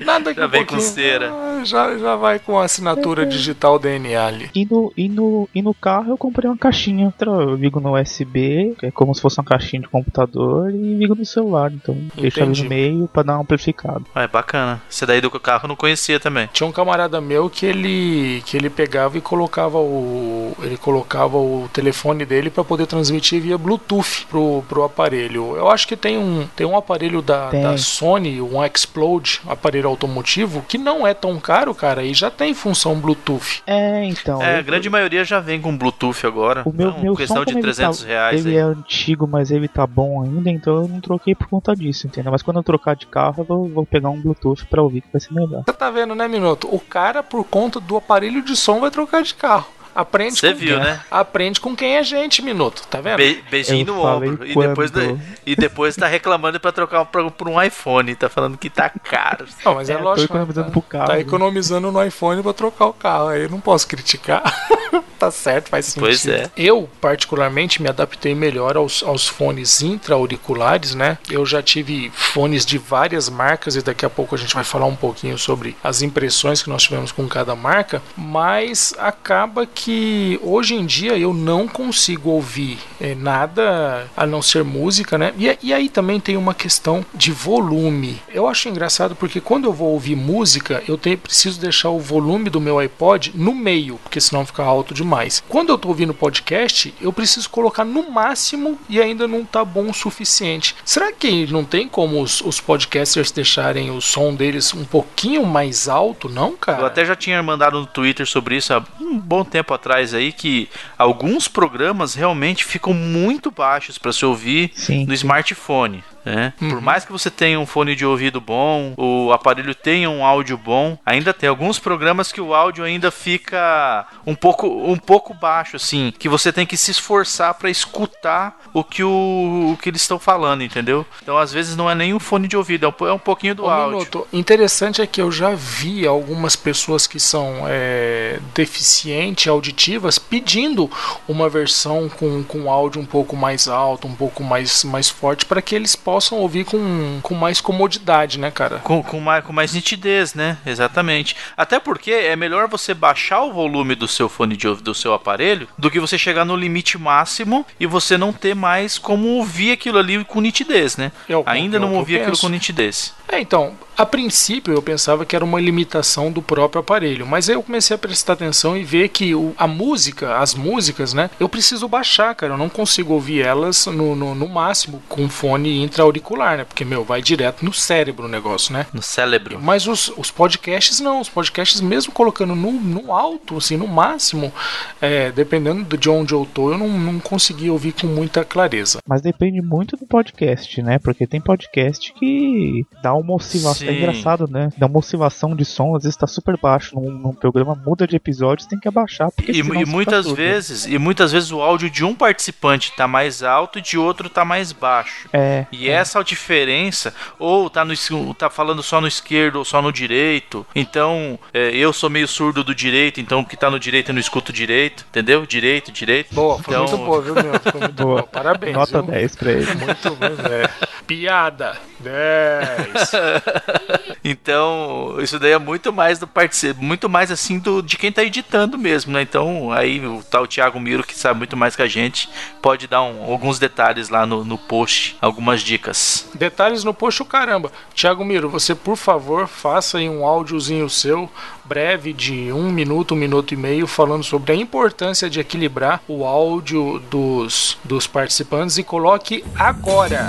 [0.00, 1.32] Nada que Já um vem com cera.
[1.32, 4.50] Ah, já, já vai com a assinatura digital DNA ali.
[4.54, 7.12] E no, e, no, e no carro eu comprei uma caixinha.
[7.14, 10.94] Então, Eu ligo no USB, que é como se fosse uma caixinha de computador, e
[10.94, 11.72] ligo no celular.
[11.72, 14.04] Então deixa ali no meio pra dar um amplificado.
[14.14, 14.82] Ah, é bacana.
[14.90, 16.48] Esse daí do carro eu não conhecia também.
[16.52, 21.68] Tinha um camarada meu que ele que ele pegava e colocava o ele colocava o
[21.72, 25.56] telefone dele para poder transmitir via Bluetooth pro, pro aparelho.
[25.56, 27.62] Eu acho que tem um tem um aparelho da, Tem.
[27.62, 32.54] da Sony, um Explode, aparelho automotivo, que não é tão caro, cara, e já tem
[32.54, 33.62] função Bluetooth.
[33.66, 34.40] É, então.
[34.42, 36.62] É, a eu- grande maioria já vem com Bluetooth agora.
[36.64, 38.60] O meu, Então, meu questão som, de como ele 300 tá, reais ele aí.
[38.60, 42.30] é antigo, mas ele tá bom ainda, então eu não troquei por conta disso, entendeu?
[42.30, 45.08] Mas quando eu trocar de carro, eu vou, vou pegar um Bluetooth pra ouvir que
[45.12, 45.64] vai ser melhor.
[45.66, 46.68] Você tá vendo, né, Minuto?
[46.72, 49.66] O cara, por conta do aparelho de som, vai trocar de carro.
[49.94, 51.00] Aprende Você viu, quem, né?
[51.10, 52.82] Aprende com quem é gente, Minuto.
[52.88, 53.16] Tá vendo?
[53.18, 54.46] Be- beijinho Eu no ombro.
[54.46, 55.20] E depois, quando?
[55.44, 58.14] e depois tá reclamando pra trocar pra- por um iPhone.
[58.14, 59.44] Tá falando que tá caro.
[59.64, 60.32] Não, mas é, É, tô lógico.
[60.32, 61.20] economizando tá, pro carro, Tá né?
[61.20, 63.28] economizando no iPhone pra trocar o carro.
[63.28, 64.42] Aí eu não posso criticar.
[65.22, 66.02] tá certo, faz sentido.
[66.02, 66.50] Pois é.
[66.56, 71.16] Eu, particularmente, me adaptei melhor aos, aos fones intra-auriculares, né?
[71.30, 74.86] Eu já tive fones de várias marcas e daqui a pouco a gente vai falar
[74.86, 80.74] um pouquinho sobre as impressões que nós tivemos com cada marca, mas acaba que hoje
[80.74, 85.32] em dia eu não consigo ouvir eh, nada a não ser música, né?
[85.38, 88.20] E, e aí também tem uma questão de volume.
[88.28, 92.50] Eu acho engraçado porque quando eu vou ouvir música, eu tenho, preciso deixar o volume
[92.50, 95.11] do meu iPod no meio, porque senão fica alto demais.
[95.48, 99.90] Quando eu tô ouvindo podcast, eu preciso colocar no máximo e ainda não tá bom
[99.90, 100.74] o suficiente.
[100.84, 105.88] Será que não tem como os, os podcasters deixarem o som deles um pouquinho mais
[105.88, 106.80] alto, não, cara?
[106.80, 110.32] Eu até já tinha mandado no Twitter sobre isso há um bom tempo atrás aí
[110.32, 115.04] que alguns programas realmente ficam muito baixos para se ouvir Sim.
[115.06, 116.02] no smartphone.
[116.24, 116.52] Né?
[116.60, 116.70] Uhum.
[116.70, 120.56] Por mais que você tenha um fone de ouvido bom, o aparelho tenha um áudio
[120.56, 125.76] bom, ainda tem alguns programas que o áudio ainda fica um pouco, um pouco baixo,
[125.76, 130.02] assim, que você tem que se esforçar para escutar o que, o, o que eles
[130.02, 131.04] estão falando, entendeu?
[131.22, 133.54] Então às vezes não é nem um fone de ouvido, é um, é um pouquinho
[133.54, 133.98] do áudio.
[133.98, 134.26] minuto.
[134.32, 140.90] Interessante é que eu já vi algumas pessoas que são é, deficientes auditivas pedindo
[141.26, 145.60] uma versão com, com áudio um pouco mais alto, um pouco mais, mais forte, para
[145.60, 148.80] que eles possam possam ouvir com, com mais comodidade, né, cara?
[148.80, 150.58] Com, com, mais, com mais nitidez, né?
[150.66, 151.34] Exatamente.
[151.56, 155.14] Até porque é melhor você baixar o volume do seu fone de ouvido do seu
[155.14, 159.72] aparelho do que você chegar no limite máximo e você não ter mais como ouvir
[159.72, 161.12] aquilo ali com nitidez, né?
[161.26, 163.14] É o- Ainda é não eu ouvir aquilo com nitidez.
[163.28, 167.54] É, então, a princípio eu pensava que era uma limitação do próprio aparelho, mas aí
[167.54, 171.48] eu comecei a prestar atenção e ver que o- a música, as músicas, né, eu
[171.48, 176.56] preciso baixar, cara, eu não consigo ouvir elas no, no, no máximo com fone intra-auricular,
[176.58, 178.86] né, porque, meu, vai direto no cérebro o negócio, né.
[178.92, 179.60] No cérebro.
[179.60, 184.52] Mas os, os podcasts não, os podcasts mesmo colocando no, no alto, assim, no máximo,
[185.00, 188.98] é, dependendo de onde eu tô, eu não, não consegui ouvir com muita clareza.
[189.06, 190.98] Mas depende muito do podcast, né?
[190.98, 193.88] Porque tem podcast que dá uma oscilação.
[193.88, 194.70] É engraçado, né?
[194.76, 198.16] Dá uma oscilação de som, às vezes tá super baixo num, num programa, muda de
[198.16, 199.30] episódio, você tem que abaixar.
[199.30, 200.36] Porque E, e muitas tudo.
[200.36, 204.28] vezes, e muitas vezes o áudio de um participante tá mais alto e de outro
[204.28, 205.28] tá mais baixo.
[205.32, 205.66] É.
[205.70, 207.94] E essa diferença, ou tá, no,
[208.34, 210.66] tá falando só no esquerdo ou só no direito.
[210.74, 214.14] Então, é, eu sou meio surdo do direito, então o que tá no direito eu
[214.14, 215.44] não escuto direito, entendeu?
[215.46, 216.34] Direito, direito.
[216.34, 217.60] Boa, foi Então- muito boa, viu, meu?
[217.60, 218.14] Foi muito Boa.
[218.16, 218.22] boa.
[218.24, 218.74] Parabéns.
[218.76, 219.10] Nota viu?
[219.12, 219.66] 10 pra ele.
[219.74, 220.70] Muito bom, é.
[221.16, 221.76] Piada.
[222.00, 223.12] 10.
[224.24, 228.22] Então, isso daí é muito mais do participo, muito mais assim do de quem tá
[228.22, 229.22] editando mesmo, né?
[229.22, 232.28] Então, aí o tal Thiago Miro, que sabe muito mais que a gente,
[232.62, 236.28] pode dar um- alguns detalhes lá no, no post, algumas dicas.
[236.34, 237.72] Detalhes no post, caramba.
[237.96, 241.28] Thiago Miro, você por favor faça aí um áudiozinho seu,
[241.64, 246.24] breve, de um minuto, um minuto e meio, falando sobre a importância de equilibrar o
[246.24, 250.28] áudio dos, dos participantes e coloque agora.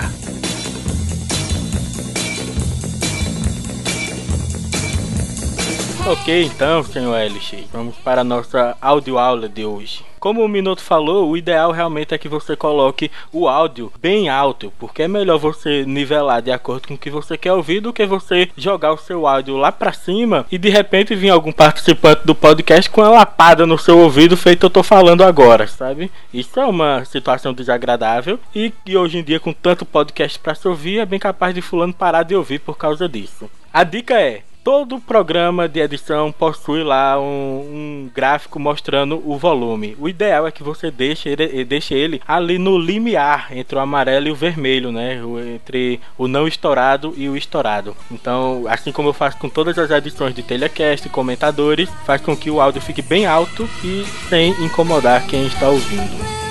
[6.06, 10.04] Ok, então, senhor LX, vamos para a nossa audioaula de hoje.
[10.20, 14.70] Como o Minuto falou, o ideal realmente é que você coloque o áudio bem alto,
[14.78, 18.04] porque é melhor você nivelar de acordo com o que você quer ouvir do que
[18.04, 22.34] você jogar o seu áudio lá pra cima e de repente vir algum participante do
[22.34, 26.12] podcast com uma lapada no seu ouvido, feito eu tô falando agora, sabe?
[26.34, 30.68] Isso é uma situação desagradável e que hoje em dia, com tanto podcast pra se
[30.68, 33.48] ouvir, é bem capaz de fulano parar de ouvir por causa disso.
[33.72, 39.94] A dica é Todo programa de edição possui lá um, um gráfico mostrando o volume.
[40.00, 44.26] O ideal é que você deixe ele, deixe ele ali no limiar entre o amarelo
[44.26, 45.20] e o vermelho, né?
[45.54, 47.94] Entre o não estourado e o estourado.
[48.10, 52.50] Então, assim como eu faço com todas as edições de telecast comentadores, faz com que
[52.50, 56.43] o áudio fique bem alto e sem incomodar quem está ouvindo.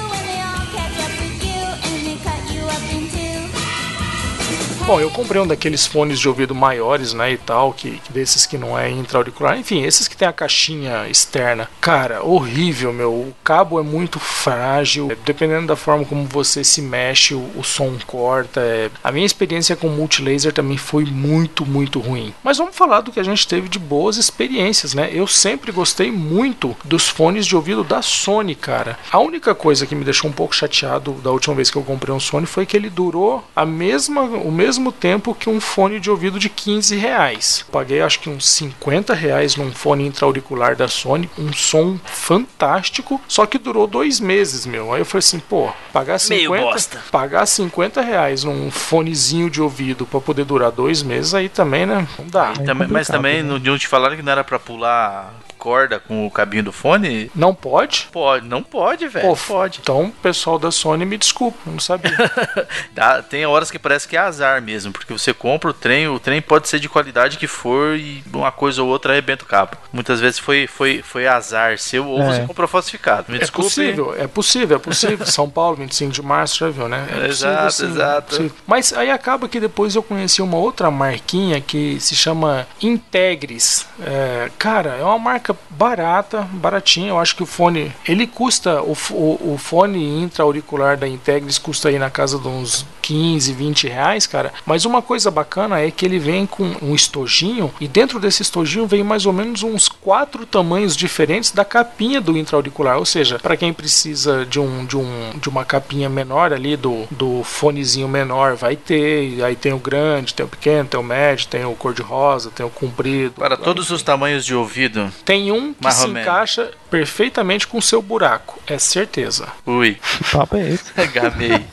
[4.86, 8.46] Bom, eu comprei um daqueles fones de ouvido maiores, né, e tal, que, que desses
[8.46, 11.70] que não é intra-auricular, enfim, esses que tem a caixinha externa.
[11.80, 13.12] Cara, horrível, meu.
[13.12, 17.94] O cabo é muito frágil, dependendo da forma como você se mexe, o, o som
[18.06, 18.60] corta.
[18.60, 18.92] é.
[19.02, 22.34] A minha experiência com multilaser também foi muito, muito ruim.
[22.44, 25.10] Mas vamos falar do que a gente teve de boas experiências, né?
[25.14, 29.00] Eu sempre gostei muito dos fones de ouvido da Sony, cara.
[29.10, 32.14] A única coisa que me deixou um pouco chateado da última vez que eu comprei
[32.14, 36.10] um Sony foi que ele durou a mesma, o mesmo tempo que um fone de
[36.10, 37.66] ouvido de 15 reais.
[37.72, 43.46] Paguei acho que uns 50 reais num fone intra-auricular da Sony, um som fantástico, só
[43.46, 44.94] que durou dois meses, meu.
[44.94, 47.04] Aí eu falei assim, pô, pagar Meio 50, bosta.
[47.12, 52.08] pagar 50 reais num fonezinho de ouvido pra poder durar dois meses, aí também, né?
[52.18, 52.54] Não dá.
[52.60, 53.50] E também- mas também, né?
[53.50, 55.34] no- de onde te falaram que não era pra pular
[55.64, 57.32] corda com o cabinho do fone?
[57.34, 58.10] Não pode?
[58.12, 59.26] Pode, não pode, velho.
[59.30, 59.80] Pô, pode.
[59.82, 62.12] Então, pessoal da Sony, me desculpa, não sabia.
[62.92, 66.20] Dá- tem horas que parece que é azar mesmo, porque você compra o trem, o
[66.20, 69.78] trem pode ser de qualidade que for e uma coisa ou outra arrebenta o cabo.
[69.94, 72.26] Muitas vezes foi, foi, foi azar seu ou É.
[72.26, 73.28] você comprou falsificado.
[73.32, 73.70] Me É desculpe.
[73.70, 75.26] possível, é possível, é possível.
[75.26, 77.08] São Paulo, 25 de março, já viu, né?
[77.24, 78.28] É Exato, sim, exato.
[78.32, 78.52] possível.
[78.68, 83.88] Mas aí acaba que depois eu conheci uma outra marquinha que se chama Integris.
[84.02, 87.10] É, cara, é uma marca barata, baratinha.
[87.10, 91.90] Eu acho que o fone, ele custa, o, o, o fone intra-auricular da Integris custa
[91.90, 94.54] aí na casa de uns 15, 20 reais, cara.
[94.66, 98.88] Mas uma coisa bacana é que ele vem com um estojinho e dentro desse estojinho
[98.88, 102.98] vem mais ou menos uns quatro tamanhos diferentes da capinha do intra-auricular.
[102.98, 107.06] Ou seja, para quem precisa de um, de um de uma capinha menor ali do,
[107.12, 109.44] do fonezinho menor, vai ter.
[109.44, 112.50] Aí tem o grande, tem o pequeno, tem o médio, tem o cor de rosa,
[112.52, 113.34] tem o comprido.
[113.36, 118.60] Para todos os tamanhos de ouvido, Tem um que se encaixa perfeitamente com seu buraco,
[118.68, 119.48] é certeza.
[119.66, 120.84] Ui, Que papo é esse?
[121.12, 121.66] gamei.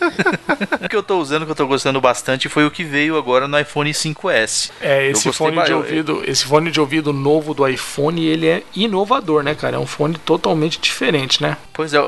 [0.82, 3.46] o que eu tô usando, que eu tô gostando bastante, foi o que veio agora
[3.46, 4.70] no iPhone 5S.
[4.80, 8.62] É, esse fone de eu- ouvido, esse fone de ouvido novo do iPhone, ele é
[8.74, 9.76] inovador, né, cara?
[9.76, 11.58] É um fone totalmente diferente, né?
[11.74, 11.98] Pois é,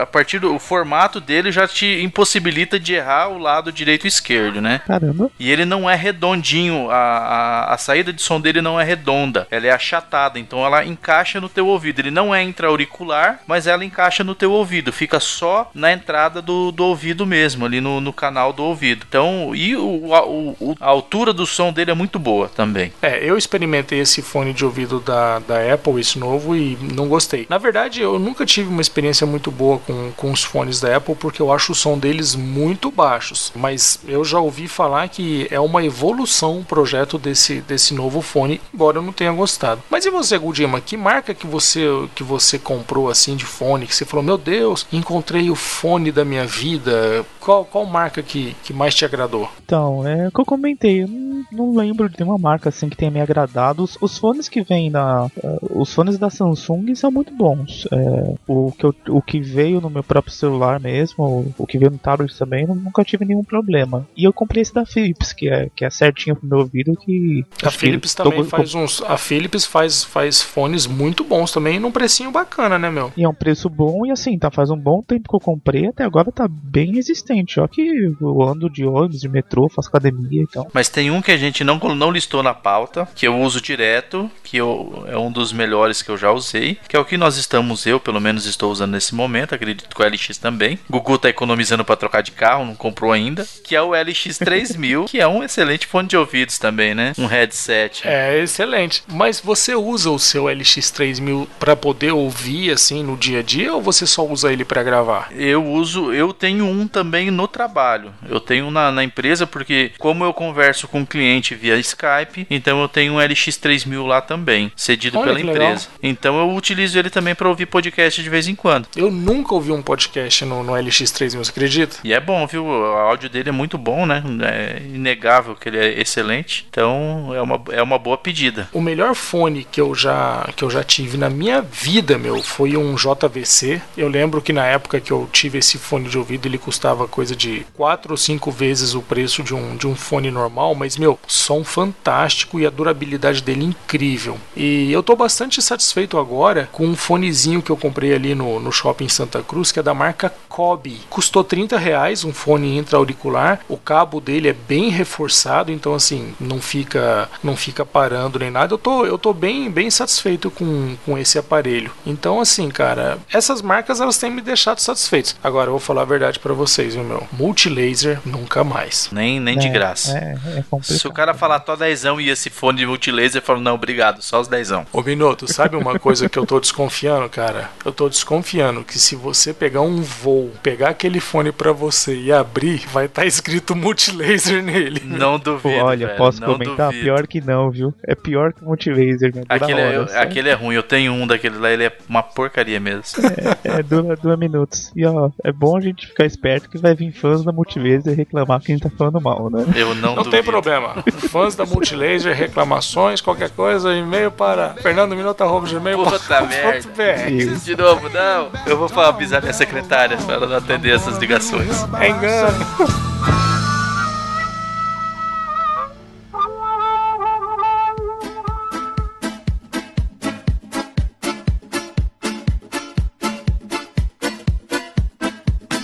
[0.00, 4.08] a partir do o formato dele já te impossibilita de errar o lado direito e
[4.08, 4.80] esquerdo, né?
[4.86, 5.28] Caramba.
[5.40, 9.46] E ele não é redondinho, a, a, a saída de som dele não é redonda,
[9.50, 11.98] ela é achatada, então ela encaixa no teu ouvido.
[12.00, 16.70] Ele não é intra-auricular, mas ela encaixa no teu ouvido, fica só na entrada do,
[16.70, 19.04] do ouvido mesmo, ali no, no canal do ouvido.
[19.08, 22.92] Então, e o, a, o- a altura do som dele é muito boa também.
[23.00, 27.46] É, eu experimentei esse fone de ouvido da, da Apple, esse novo, e não gostei.
[27.48, 31.14] Na verdade, eu nunca tive uma experiência muito boa com, com os fones da Apple,
[31.14, 33.52] porque eu acho o som deles muito baixos.
[33.54, 38.60] Mas eu já ouvi falar que é uma evolução o projeto desse, desse novo fone,
[38.74, 39.82] embora eu não tenha gostado.
[39.88, 43.86] Mas e você, Gudima, que marca que você, que você comprou assim de fone?
[43.86, 47.24] Que você falou, meu Deus, encontrei o fone da minha vida.
[47.40, 49.48] Qual, qual marca que, que mais te agradou?
[49.64, 52.96] Então, é o que eu comentei, eu não, não lembro de nenhuma marca assim que
[52.96, 53.82] tenha me agradado.
[53.82, 55.30] Os, os fones que vêm na.
[55.42, 57.86] eh, os fones da Samsung são muito bons.
[57.92, 61.78] É, o, que eu- o que veio no meu próprio celular mesmo, o, o que
[61.78, 64.06] veio no tablet também, nu- nunca tive nenhum problema.
[64.16, 67.44] E eu comprei esse da Philips, que é, que é certinho pro meu ouvido que.
[67.62, 69.02] A que Philips tô- também tô- faz uns.
[69.02, 73.12] A Philips faz, faz fones muito bons também, num precinho bacana, né, meu?
[73.16, 75.86] E é um preço bom e assim, tá faz um bom tempo que eu comprei,
[75.86, 77.60] até agora tá bem resistente.
[77.60, 77.82] Ó que
[78.20, 80.66] eu ando de ônibus, de metrô, faço academia, então.
[80.72, 84.30] Mas tem um que a gente não, não listou na pauta, que eu uso direto,
[84.42, 87.36] que eu, é um dos melhores que eu já usei, que é o que nós
[87.36, 90.78] estamos, eu pelo menos estou usando nesse momento, acredito que o LX também.
[90.88, 95.04] Gugu tá economizando para trocar de carro, não comprou ainda, que é o LX 3000,
[95.10, 97.12] que é um excelente fone de ouvidos também, né?
[97.18, 98.06] Um headset.
[98.06, 99.02] É excelente.
[99.08, 103.82] Mas você usa o seu LX3000 pra poder ouvir assim no dia a dia ou
[103.82, 105.30] você só usa ele pra gravar?
[105.34, 108.12] Eu uso, eu tenho um também no trabalho.
[108.28, 112.80] Eu tenho na, na empresa porque como eu converso com o cliente via Skype, então
[112.80, 115.62] eu tenho um LX3000 lá também, cedido Olha pela que legal.
[115.68, 115.88] empresa.
[116.02, 118.88] Então eu utilizo ele também para ouvir podcast de vez em quando.
[118.96, 121.96] Eu nunca ouvi um podcast no, no LX3000, você acredita?
[122.04, 122.64] E é bom, viu?
[122.64, 124.22] O áudio dele é muito bom, né?
[124.42, 126.66] É inegável que ele é excelente.
[126.70, 128.68] Então é uma, é uma boa pedida.
[128.72, 132.76] O melhor fone que eu já que eu já tive na minha vida, meu, foi
[132.76, 133.80] um JVC.
[133.96, 137.34] Eu lembro que na época que eu tive esse fone de ouvido, ele custava coisa
[137.34, 141.18] de quatro ou cinco vezes o preço de um, de um fone normal, mas meu,
[141.26, 144.38] som fantástico e a durabilidade dele incrível.
[144.56, 148.72] E eu tô bastante satisfeito agora com um fonezinho que eu comprei ali no, no
[148.72, 151.00] shopping Santa Cruz, que é da marca Kobe.
[151.08, 153.60] Custou 30 reais, um fone intra-auricular.
[153.68, 158.74] O cabo dele é bem reforçado, então assim, não fica não fica parando nem nada.
[158.74, 161.90] Eu tô, eu tô bem, bem satisfeito com, com esse aparelho.
[162.06, 165.36] Então assim, cara, essas marcas elas têm me deixado satisfeitos.
[165.42, 167.26] Agora eu vou falar a verdade pra vocês, viu, meu?
[167.32, 169.08] Multilaser nunca mais.
[169.12, 170.16] Nem, nem de É, graça.
[170.16, 170.82] É, é.
[170.82, 174.22] Se o cara falar só dezão e esse fone de multilaser, eu falo, não, obrigado,
[174.22, 174.86] só os dezão.
[174.92, 177.70] Ô Minuto, sabe uma coisa que eu tô desconfiando, cara?
[177.84, 182.32] Eu tô desconfiando que se você pegar um voo, pegar aquele fone pra você e
[182.32, 185.02] abrir, vai estar escrito multilaser nele.
[185.04, 185.84] Não duvido.
[185.84, 186.88] Olha, velho, posso não comentar?
[186.88, 187.04] duvido.
[187.04, 187.94] Pior que não, viu?
[188.06, 189.42] É pior que o multilaser, né?
[189.42, 192.22] Dura Aquele, é, horas, aquele é ruim, eu tenho um daquele lá, ele é uma
[192.22, 193.22] porcaria mesmo.
[193.64, 194.90] É, dura, dura minutos.
[194.96, 198.60] E ó, é bom a gente ficar esperto que vai vir fãs da multilaser reclamar
[198.60, 199.64] que a gente tá falando mal, né?
[199.76, 200.30] Eu não, Não duvido.
[200.30, 201.02] tem problema.
[201.30, 207.58] Fãs da Multilaser, reclamações, qualquer coisa, e-mail para fernandominuto.gmail.com.br Puta merda.
[207.64, 208.50] De novo, não.
[208.66, 211.84] Eu vou falar, avisar minha secretária para ela não atender essas ligações.
[212.00, 213.59] É engano.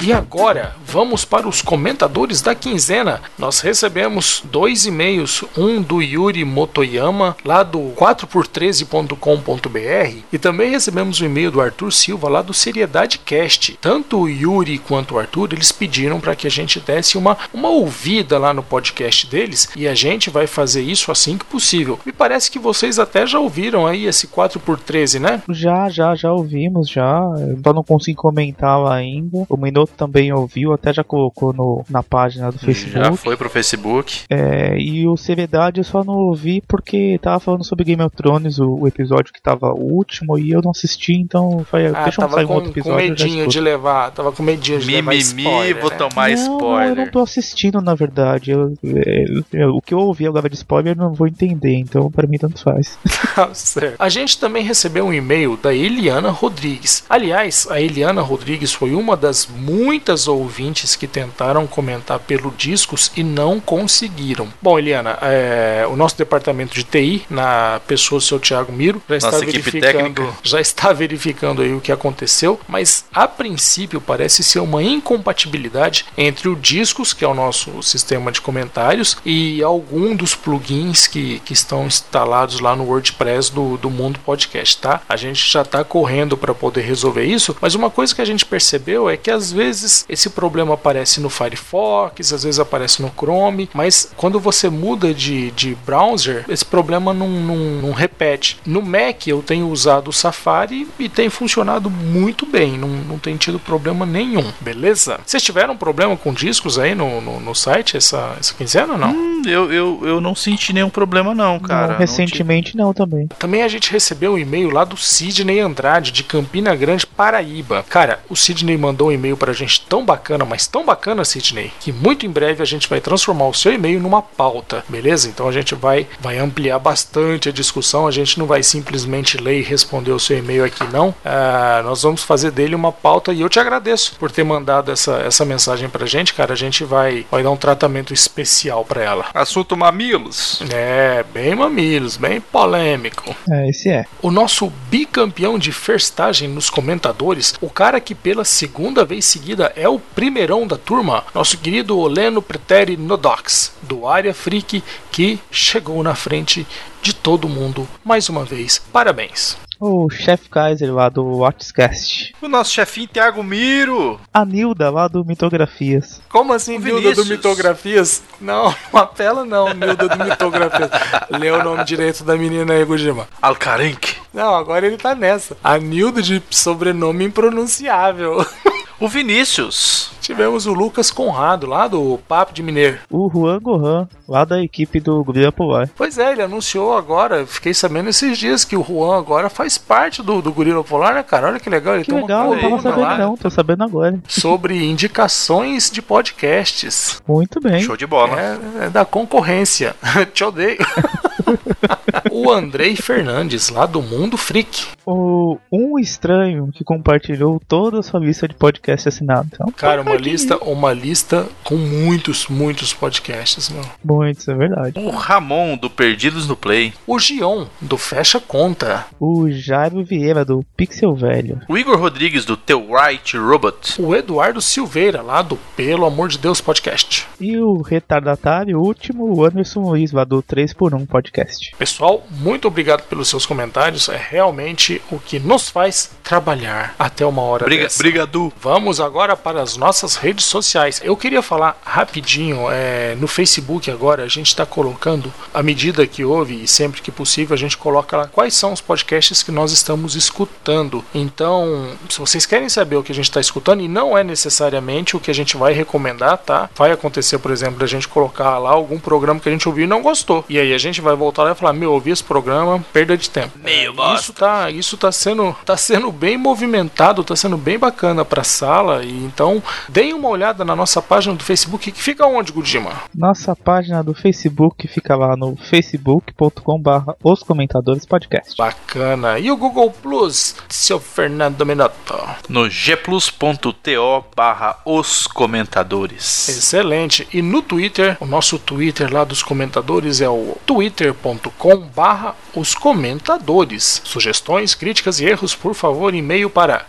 [0.06, 3.20] E agora, vamos para os comentadores da quinzena.
[3.38, 11.24] Nós recebemos dois e-mails, um do Yuri Motoyama, lá do 4x13.com.br, e também recebemos o
[11.24, 13.76] e-mail do Arthur Silva, lá do Seriedade Cast.
[13.80, 17.68] Tanto o Yuri quanto o Arthur, eles pediram para que a gente desse uma, uma
[17.68, 21.98] ouvida lá no podcast deles, e a gente vai fazer isso assim que possível.
[22.06, 25.42] Me parece que vocês até já ouviram aí esse 4x13, né?
[25.48, 27.20] Já, já, já ouvimos, já.
[27.38, 29.44] Eu só não consigo comentar lá ainda.
[29.48, 32.98] O Minuto também ouviu até já colocou no, na página do Facebook.
[32.98, 34.22] Já foi pro Facebook.
[34.30, 38.58] É, e o Seriedade eu só não ouvi porque tava falando sobre Game of Thrones,
[38.58, 42.22] o, o episódio que tava o último, e eu não assisti, então foi, Ah, deixa
[42.22, 43.06] eu sair um com, outro com episódio.
[43.08, 44.10] eu já medinho de levar.
[44.12, 45.96] Tava com medinho de levar Mimimi, spoiler, vou né?
[45.96, 46.96] tomar não, Não, eu spoiler.
[46.96, 48.50] não tô assistindo, na verdade.
[48.50, 52.10] Eu, é, eu- o que eu ouvi agora de spoiler eu não vou entender, então
[52.10, 52.98] pra mim tanto faz.
[53.34, 53.96] Tá certo.
[53.98, 57.04] A gente também recebeu um e-mail da Eliana Rodrigues.
[57.08, 60.65] Aliás, a Eliana Rodrigues foi uma das muitas ouvintes
[60.96, 64.48] que tentaram comentar pelo Discos e não conseguiram.
[64.60, 69.16] Bom, Eliana, é, o nosso departamento de TI, na pessoa do seu Thiago Miro, já
[69.16, 74.60] está Nossa verificando, já está verificando aí o que aconteceu, mas a princípio parece ser
[74.60, 80.34] uma incompatibilidade entre o Discos, que é o nosso sistema de comentários, e algum dos
[80.34, 85.00] plugins que, que estão instalados lá no WordPress do, do Mundo Podcast, tá?
[85.08, 88.44] A gente já está correndo para poder resolver isso, mas uma coisa que a gente
[88.44, 93.68] percebeu é que às vezes esse problema aparece no Firefox, às vezes aparece no Chrome,
[93.72, 98.58] mas quando você muda de, de browser, esse problema não, não, não repete.
[98.64, 103.36] No Mac eu tenho usado o Safari e tem funcionado muito bem, não, não tem
[103.36, 105.20] tido problema nenhum, beleza?
[105.24, 109.10] Vocês tiveram problema com discos aí no, no, no site essa, essa quinzena ou não?
[109.10, 111.82] Hum, eu, eu, eu não senti nenhum problema, não, cara.
[111.82, 113.28] Não, Não recentemente não também.
[113.38, 117.84] Também a gente recebeu um e-mail lá do Sidney Andrade, de Campina Grande, Paraíba.
[117.88, 121.92] Cara, o Sidney mandou um e-mail pra gente tão bacana, mas tão bacana, Sidney, que
[121.92, 125.28] muito em breve a gente vai transformar o seu e-mail numa pauta, beleza?
[125.28, 129.60] Então a gente vai, vai ampliar bastante a discussão, a gente não vai simplesmente ler
[129.60, 131.14] e responder o seu e-mail aqui, não.
[131.24, 135.16] Ah, nós vamos fazer dele uma pauta e eu te agradeço por ter mandado essa,
[135.18, 136.52] essa mensagem pra gente, cara.
[136.52, 139.26] A gente vai, vai dar um tratamento especial pra ela.
[139.34, 140.62] Assunto mamilos.
[140.72, 143.34] É, bem mamilos, bem polêmico.
[143.50, 144.04] É, esse é.
[144.22, 149.88] O nosso bicampeão de firstagem nos comentadores, o cara que pela segunda vez seguida é
[149.88, 149.98] o
[150.36, 156.66] primeirão da turma, nosso querido Oleno Preteri Nodox, do Área Freak, que chegou na frente
[157.00, 158.78] de todo mundo mais uma vez.
[158.92, 159.56] Parabéns.
[159.80, 162.34] O Chef Kaiser lá do Watchcast.
[162.42, 164.20] O nosso chefinho Thiago Miro.
[164.32, 166.20] A Nilda lá do Mitografias.
[166.28, 167.24] Como assim, O Nilda do.
[167.24, 168.22] Mitografias?
[168.38, 170.90] Não, não apela não, Nilda do Mitografias.
[171.30, 173.26] Lê o nome direito da menina aí, Gujima.
[173.40, 174.16] Alcarenque.
[174.34, 175.56] Não, agora ele tá nessa.
[175.64, 178.44] A Nilda de sobrenome impronunciável.
[178.98, 180.10] O Vinícius.
[180.22, 182.98] Tivemos o Lucas Conrado, lá do Papo de Mineiro.
[183.10, 185.88] O Juan Gohan, lá da equipe do Gorila Polar.
[185.94, 190.22] Pois é, ele anunciou agora, fiquei sabendo esses dias que o Juan agora faz parte
[190.22, 191.48] do, do Gorila Polar, né, cara?
[191.48, 194.18] Olha que legal, ele Que tem legal, uma coluna sabendo lá não, tô sabendo agora.
[194.26, 197.22] sobre indicações de podcasts.
[197.28, 197.80] Muito bem.
[197.80, 198.40] Show de bola.
[198.40, 199.94] É, é da concorrência.
[200.32, 200.78] Te odeio.
[202.32, 204.86] o Andrei Fernandes, lá do Mundo Freak.
[205.04, 208.54] O, um estranho que compartilhou toda a sua lista de
[208.86, 209.48] podcast assinado.
[209.52, 213.82] Então, Cara, uma lista, uma lista com muitos, muitos podcasts, meu.
[214.04, 214.98] muitos, é verdade.
[214.98, 216.92] O Ramon, do Perdidos no Play.
[217.06, 219.06] O Gion, do Fecha Conta.
[219.18, 221.60] O Jairo Vieira do Pixel Velho.
[221.68, 224.00] O Igor Rodrigues, do The White Robot.
[224.00, 227.26] O Eduardo Silveira, lá do Pelo Amor de Deus Podcast.
[227.40, 231.74] E o retardatário último, o Anderson Luiz, lá do 3x1 Podcast.
[231.76, 234.08] Pessoal, muito obrigado pelos seus comentários.
[234.08, 237.98] É realmente o que nos faz trabalhar até uma hora Briga, dessa.
[237.98, 238.52] brigadu.
[238.60, 241.00] Vamos agora para as nossas redes sociais.
[241.02, 246.24] Eu queria falar rapidinho, é, no Facebook agora a gente está colocando, à medida que
[246.24, 249.72] houve e sempre que possível, a gente coloca lá quais são os podcasts que nós
[249.72, 251.02] estamos escutando.
[251.14, 255.16] Então, se vocês querem saber o que a gente está escutando, e não é necessariamente
[255.16, 256.68] o que a gente vai recomendar, tá?
[256.76, 259.88] Vai acontecer, por exemplo, a gente colocar lá algum programa que a gente ouviu e
[259.88, 260.44] não gostou.
[260.48, 263.30] E aí a gente vai voltar lá e falar: Meu, ouvi esse programa, perda de
[263.30, 263.58] tempo.
[263.58, 264.20] Meio bosta.
[264.20, 268.65] Isso tá, isso tá sendo, tá sendo bem movimentado, tá sendo bem bacana pra sala.
[269.02, 272.92] E então, deem uma olhada na nossa página do Facebook, que fica onde, Gudima?
[273.14, 278.56] Nossa página do Facebook fica lá no facebook.com/barra os comentadores podcast.
[278.56, 279.38] Bacana.
[279.38, 282.18] E o Google Plus, seu Fernando Minotto.
[282.48, 286.48] No gplus.to barra os comentadores.
[286.48, 287.26] Excelente.
[287.32, 294.02] E no Twitter, o nosso Twitter lá dos comentadores é o twitter.com barra os comentadores.
[294.04, 296.84] Sugestões, críticas e erros, por favor, e-mail para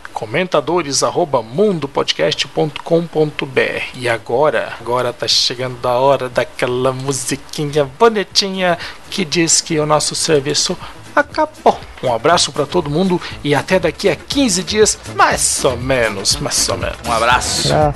[1.67, 3.83] comentadores@mundopodcast.com.br.
[3.95, 8.77] E agora, agora tá chegando a hora daquela musiquinha bonitinha
[9.09, 10.75] que diz que o nosso serviço
[11.15, 11.79] acabou.
[12.03, 16.69] Um abraço para todo mundo e até daqui a 15 dias, mais ou menos, mais
[16.69, 16.97] ou menos.
[17.05, 17.69] Um abraço.
[17.69, 17.93] Tchau.